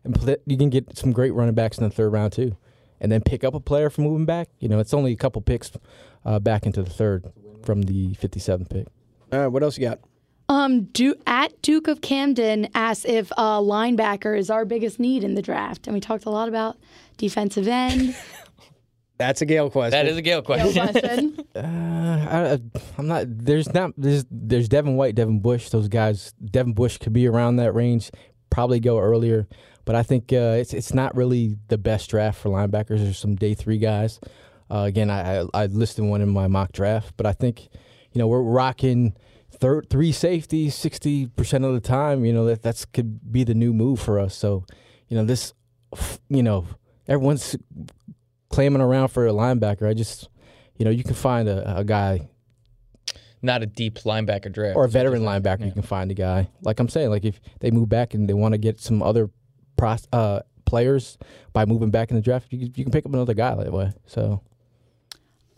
[0.06, 2.56] and you can get some great running backs in the third round too,
[3.02, 4.48] and then pick up a player from moving back.
[4.60, 5.72] You know it's only a couple picks
[6.24, 7.26] uh, back into the third
[7.64, 8.88] from the 57th pick.
[9.32, 10.00] All right, what else you got?
[10.50, 15.36] Um, du- at Duke of Camden asks if uh, linebacker is our biggest need in
[15.36, 16.78] the draft, and we talked a lot about
[17.18, 18.16] defensive end.
[19.18, 19.92] That's a Gayle question.
[19.92, 20.74] That is a Gayle No question.
[20.92, 21.38] question.
[21.56, 22.60] I, I-
[22.98, 23.26] I'm not.
[23.28, 23.92] There's not.
[23.98, 25.70] There's there's Devin White, Devin Bush.
[25.70, 26.34] Those guys.
[26.46, 28.12] Devin Bush could be around that range.
[28.52, 29.48] Probably go earlier,
[29.86, 33.00] but I think uh, it's it's not really the best draft for linebackers.
[33.00, 34.20] There's some day three guys.
[34.70, 37.70] Uh, again, I, I I listed one in my mock draft, but I think
[38.12, 39.16] you know we're rocking
[39.52, 42.26] third three safeties sixty percent of the time.
[42.26, 44.36] You know that that's could be the new move for us.
[44.36, 44.66] So
[45.08, 45.54] you know this,
[46.30, 46.66] you know
[47.08, 47.56] everyone's
[48.50, 49.88] clamming around for a linebacker.
[49.88, 50.30] I just
[50.78, 52.28] you know you can find a, a guy
[53.42, 54.76] Not a deep linebacker draft.
[54.76, 56.50] or a veteran linebacker, you can find a guy.
[56.62, 59.30] Like I'm saying, like if they move back and they want to get some other
[59.78, 61.18] pros, uh, players
[61.54, 63.72] by moving back in the draft, you, can- you can pick up another guy that
[63.72, 63.94] way.
[64.06, 64.42] So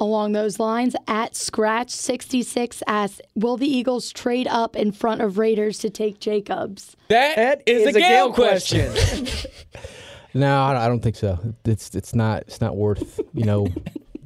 [0.01, 5.77] Along those lines, at Scratch66 asks, will the Eagles trade up in front of Raiders
[5.79, 6.95] to take Jacobs?
[7.09, 8.93] that is, a Gayle, question.
[10.33, 11.37] no, I don't- I don't think so.
[11.65, 13.67] It's it's not it's not worth you know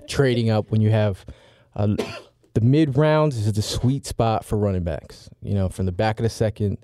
[0.07, 1.25] trading up when you have
[1.75, 1.95] uh,
[2.53, 5.27] the mid rounds is the sweet spot for running backs.
[5.41, 6.77] You know, from the back of the second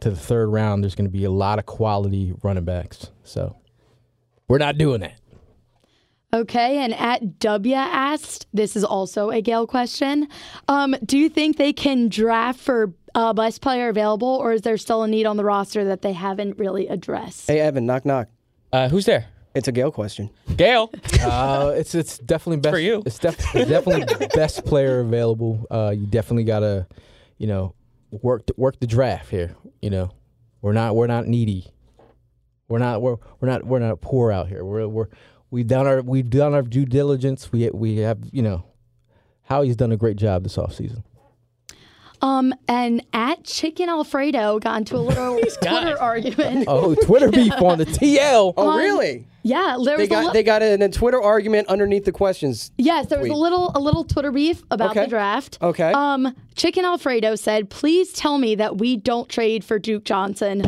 [0.00, 3.10] to the third round, there's going to be a lot of quality running backs.
[3.22, 3.56] So
[4.48, 5.19] we're not doing that.
[6.32, 10.28] Okay, and at W asked, this is also a Gayle question.
[10.68, 14.76] Um, do you think they can draft for uh, best player available, or is there
[14.76, 17.48] still a need on the roster that they haven't really addressed?
[17.48, 18.28] Hey, Evan, knock knock.
[18.72, 19.26] Uh, who's there?
[19.54, 20.30] It's a Gayle question.
[20.56, 20.92] Gayle.
[21.20, 23.02] Uh, it's it's definitely best for you.
[23.04, 25.66] It's, def- it's definitely best player available.
[25.68, 26.86] Uh, you definitely gotta,
[27.38, 27.74] you know,
[28.12, 29.56] work the, work the draft here.
[29.82, 30.12] You know,
[30.62, 31.66] we're not we're not needy.
[32.68, 34.64] We're not we're we're not we're not poor out here.
[34.64, 35.08] We're we're
[35.50, 37.50] we've done our we've done our due diligence.
[37.52, 38.64] We we have you know,
[39.44, 41.02] Howie's done a great job this offseason.
[42.22, 46.66] Um, and at Chicken Alfredo got into a little Twitter argument.
[46.68, 48.52] Oh, Twitter beef on the TL.
[48.58, 49.26] Oh, Um, really?
[49.42, 52.12] Yeah, there They was a got li- they got in a Twitter argument underneath the
[52.12, 52.72] questions.
[52.76, 55.00] yes, there was a little a little Twitter beef about Okay.
[55.04, 55.56] the draft.
[55.62, 55.92] Okay.
[55.92, 60.60] Um, Chicken Alfredo said, "Please tell me that we don't trade for Duke Johnson."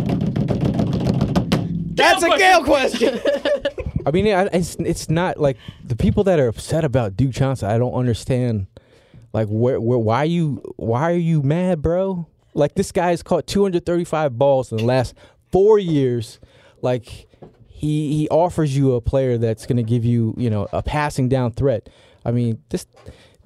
[1.94, 3.20] That's a Gayle question.
[4.06, 7.68] I mean, I- it's it's not like the people that are upset about Duke Johnson.
[7.70, 8.66] I don't understand.
[9.32, 12.26] Like, where, where, why you, why are you mad, bro?
[12.52, 15.14] Like, this guy has caught 235 balls in the last
[15.50, 16.38] four years.
[16.82, 17.26] Like,
[17.66, 21.28] he he offers you a player that's going to give you, you know, a passing
[21.30, 21.88] down threat.
[22.26, 22.86] I mean, this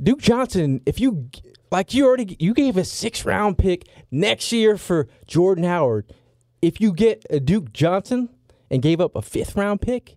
[0.03, 0.81] Duke Johnson.
[0.87, 1.31] If you
[1.71, 6.13] like, you already you gave a six round pick next year for Jordan Howard.
[6.61, 8.29] If you get a Duke Johnson
[8.71, 10.17] and gave up a fifth round pick,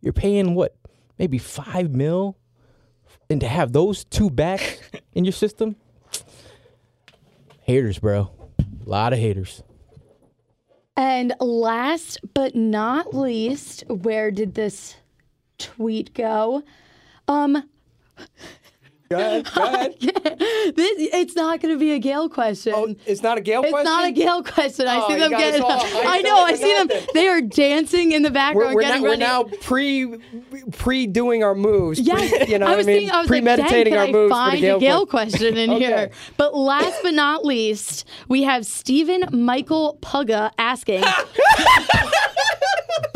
[0.00, 0.76] you're paying what,
[1.18, 2.36] maybe five mil,
[3.30, 4.80] and to have those two back
[5.12, 5.76] in your system,
[7.62, 9.62] haters, bro, a lot of haters.
[10.96, 14.96] And last but not least, where did this
[15.58, 16.64] tweet go?
[17.28, 17.68] Um,
[19.08, 19.46] go ahead.
[19.54, 19.94] Go ahead.
[19.98, 22.72] this, it's not going to be a Gayle question.
[22.76, 23.78] Oh, it's not a Gayle question.
[23.78, 23.92] It's question.
[23.92, 24.88] not a Gayle question.
[24.88, 25.62] I Oh, see you them got us getting.
[25.62, 25.70] all
[26.12, 26.38] I know.
[26.42, 26.86] up I for see them.
[26.88, 27.06] nothing.
[27.14, 29.20] They are dancing in the background, We're, we're, getting now, we're ready.
[29.54, 30.18] now pre
[30.72, 32.00] pre doing our moves.
[32.00, 32.96] Yes, pre, you know I what was I mean?
[33.00, 34.80] thinking, I was like, premeditating dang, our can moves I for find the Gayle, a
[34.80, 35.38] Gayle question.
[35.38, 35.84] question in Okay.
[35.86, 36.10] here.
[36.36, 41.02] But last but not least, we have Stephen Michael Pugga asking,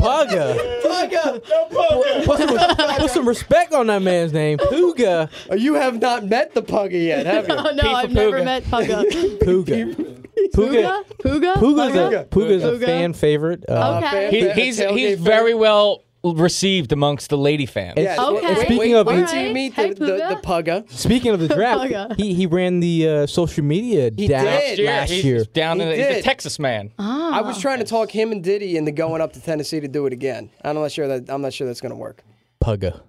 [0.02, 2.24] Pugga.
[2.24, 4.58] Put some, put some respect on that man's name.
[4.58, 5.28] Puga.
[5.50, 7.54] Oh, You have not met the Pugga yet, have you?
[7.56, 9.04] "Oh no, for I've never met Pugga."
[9.40, 10.18] Puga.
[10.54, 12.84] Puga, Puga, Puga's a, Puga's a Pugga?
[12.86, 13.64] fan favorite.
[13.68, 14.30] Uh, Okay.
[14.30, 17.94] He, he's he's very well received amongst the lady fans.
[17.96, 18.16] Yes.
[18.18, 18.46] well, Okay.
[18.46, 19.54] wait- Speaking wait, of- wait All till you right.
[19.54, 20.90] meet Hey, the, the, the Pugga.
[20.90, 24.78] Speaking of the draft, he, he ran the uh, social media He down did.
[24.80, 25.44] last he's year.
[25.44, 26.92] down He in the, a Texas man.
[26.98, 27.38] Ah.
[27.38, 30.06] I was trying to talk him and Diddy into going up to Tennessee to do
[30.06, 30.50] it again.
[30.64, 32.22] I'm not sure that I'm not sure that's going to work.
[32.62, 33.00] Pugga.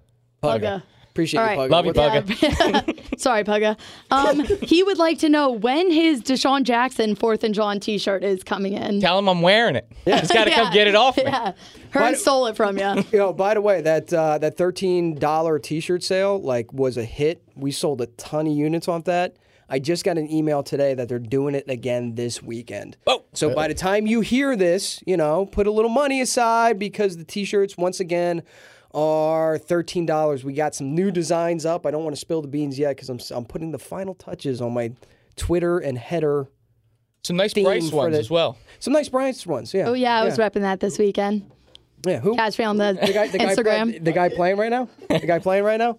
[0.42, 0.82] Pugga.
[1.14, 1.70] Appreciate All you, right.
[1.70, 1.70] Pugga.
[1.70, 3.18] Love you, What- Pugga.
[3.20, 3.78] Sorry, Pugga.
[4.10, 8.42] Um, he would like to know when his DeSean Jackson Fourth and Jawn T-shirt is
[8.42, 9.00] coming in.
[9.00, 9.86] Tell him I'm wearing it.
[10.04, 10.64] He's got to Yeah.
[10.64, 11.22] come get it off me.
[11.26, 11.52] Yeah,
[11.92, 13.04] Hearn Why- stole it from you.
[13.12, 17.04] You know, by the way, that uh, that thirteen dollar T-shirt sale like was a
[17.04, 17.44] hit.
[17.54, 19.36] We sold a ton of units on that.
[19.68, 22.96] I just got an email today that they're doing it again this weekend.
[23.06, 23.22] Oh.
[23.34, 27.16] so by the time you hear this, you know, put a little money aside because
[27.16, 28.42] the T-shirts once again
[28.94, 30.44] are $13.
[30.44, 31.84] We got some new designs up.
[31.84, 34.60] I don't want to spill the beans yet because I'm, I'm putting the final touches
[34.60, 34.92] on my
[35.36, 36.48] Twitter and header.
[37.24, 38.56] Some nice theme Bryce ones the- as well.
[38.78, 39.88] Some nice Bryce ones, yeah.
[39.88, 41.50] Oh yeah, I was repping that this weekend.
[42.06, 42.36] Yeah, who?
[42.36, 44.04] Catch me on the, the guy, the guy, Instagram.
[44.04, 44.88] the guy playing right now?
[45.08, 45.98] The guy playing right now?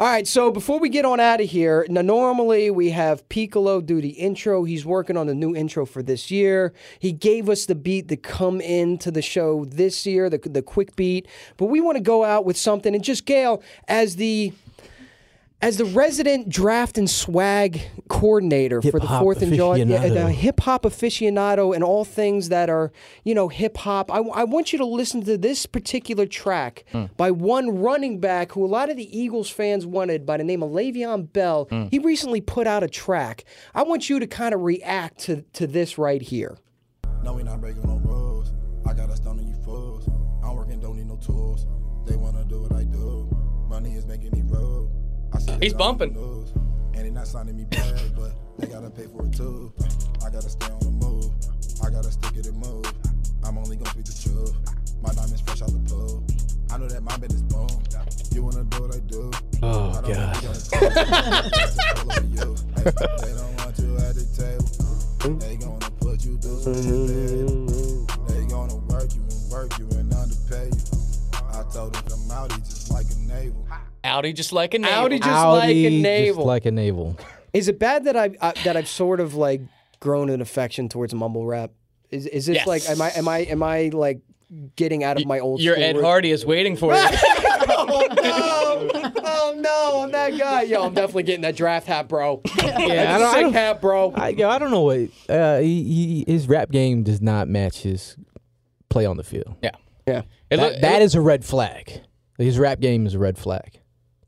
[0.00, 3.82] All right, so before we get on out of here, now normally we have Piccolo
[3.82, 4.64] do the intro.
[4.64, 6.72] He's working on the new intro for this year.
[6.98, 10.96] He gave us the beat to come into the show this year, the, the quick
[10.96, 11.28] beat.
[11.58, 12.94] But we want to go out with something.
[12.94, 14.54] And just Gayle, as the
[15.62, 20.60] as the resident draft and swag coordinator for the Fourth and July, yeah, the hip
[20.60, 22.90] hop aficionado, and all things that are,
[23.24, 27.06] you know, hip hop, I, I want you to listen to this particular track hmm.
[27.16, 30.62] by one running back who a lot of the Eagles fans wanted by the name
[30.62, 31.66] of Le'Veon Bell.
[31.68, 31.86] Hmm.
[31.90, 33.44] He recently put out a track.
[33.74, 36.56] I want you to kind of react to, to this right here.
[37.22, 37.98] No, we not breaking no
[45.60, 46.16] He's they on the bumping.
[46.94, 49.72] And they not signing me back, but they gotta pay for it too.
[50.24, 51.30] I gotta stay on the move.
[51.82, 52.86] I gotta stick it and move.
[53.44, 54.54] I'm only gonna speak the truth.
[55.02, 56.24] My diamonds fresh out the pool.
[56.70, 57.68] I know that my bed is boom.
[58.32, 59.30] You wanna do what I do.
[59.62, 60.36] Oh, I don't God.
[60.36, 61.52] think we gonna talk.
[61.56, 62.56] It's all over you.
[63.20, 65.38] They don't want you at the table.
[65.38, 67.59] They gonna put you through
[74.04, 75.04] Audi just like a navel.
[75.04, 76.44] Audi just Audi, like a just navel.
[76.46, 77.18] like a navel.
[77.52, 79.60] Is it bad that I uh, that I've sort of like
[80.00, 81.70] grown an affection towards mumble rap?
[82.10, 82.66] Is is this Yes.
[82.66, 84.20] like am I am I am I like
[84.76, 87.00] getting out of my old Your Ed Hardy is waiting for you.
[87.04, 89.10] oh no!
[89.22, 90.02] Oh no!
[90.02, 90.62] I'm that guy.
[90.62, 92.40] Yo, I'm definitely getting that draft hat, bro.
[92.56, 94.12] Yeah, I That's don't, a I sick don't, hat, bro.
[94.12, 97.82] I, yo, I don't know what uh, he, he, his rap game does not match
[97.82, 98.16] his
[98.88, 99.54] play on the field.
[99.62, 99.70] yeah.
[100.06, 102.00] yeah, It That, look- that it- is a red flag.
[102.38, 103.80] His rap game is a red flag.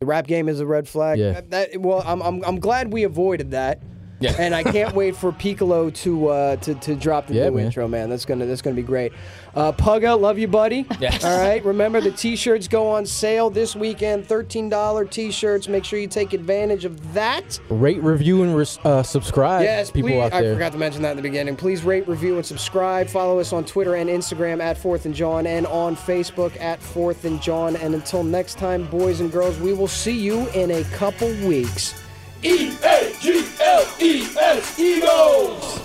[0.03, 1.17] The rap game is a red flag.
[1.17, 1.43] Yeah.
[1.51, 3.81] That, well, I'm, I'm I'm glad we avoided that.
[4.23, 4.35] Yeah.
[4.39, 7.67] And I can't wait for Piccolo to uh, to to drop the Yeah, new man.
[7.67, 8.09] intro, man.
[8.11, 9.13] That's gonna that's gonna be great.
[9.55, 10.87] Uh, Pugga, love you, buddy.
[10.99, 11.25] Yes.
[11.25, 11.63] All right.
[11.65, 14.27] Remember the t-shirts go on sale this weekend.
[14.27, 15.69] Thirteen dollar t-shirts.
[15.69, 17.61] Make sure you take advantage of that.
[17.69, 19.63] Rate, review, and res- uh, subscribe.
[19.63, 20.21] Yes, people please.
[20.23, 21.57] out I forgot to mention that in the beginning.
[21.57, 23.09] Please rate, review, and subscribe.
[23.09, 27.25] Follow us on Twitter and Instagram at Fourth and Jawn, and on Facebook at Fourth
[27.25, 27.77] and Jawn.
[27.77, 32.02] And until next time, boys and girls, we will see you in a couple weeks.
[32.45, 35.79] E A G L E S Eagles.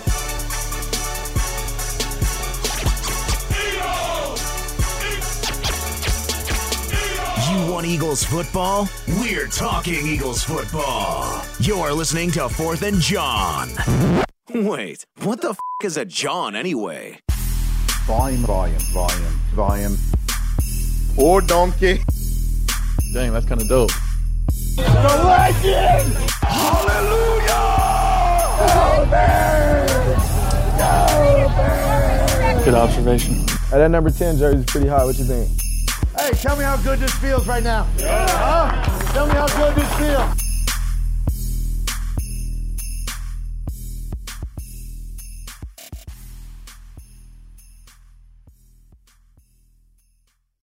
[7.48, 8.90] You want Eagles football?
[9.20, 11.44] We're talking Eagles football.
[11.60, 13.70] You're listening to Fourth and Jawn.
[14.52, 17.20] Wait, what the f is a Jawn anyway?
[18.08, 19.98] Volume, volume, volume, volume.
[21.18, 22.00] Or donkey.
[23.14, 23.92] Dang, that's kind of dope.
[32.64, 33.48] Good observation.
[33.70, 35.06] Hey, that number 10 jersey is pretty hot.
[35.06, 35.50] What you think?
[36.20, 37.88] Hey, tell me how good this feels right now.
[38.00, 39.14] Huh?
[39.14, 40.47] Tell me how good this feels.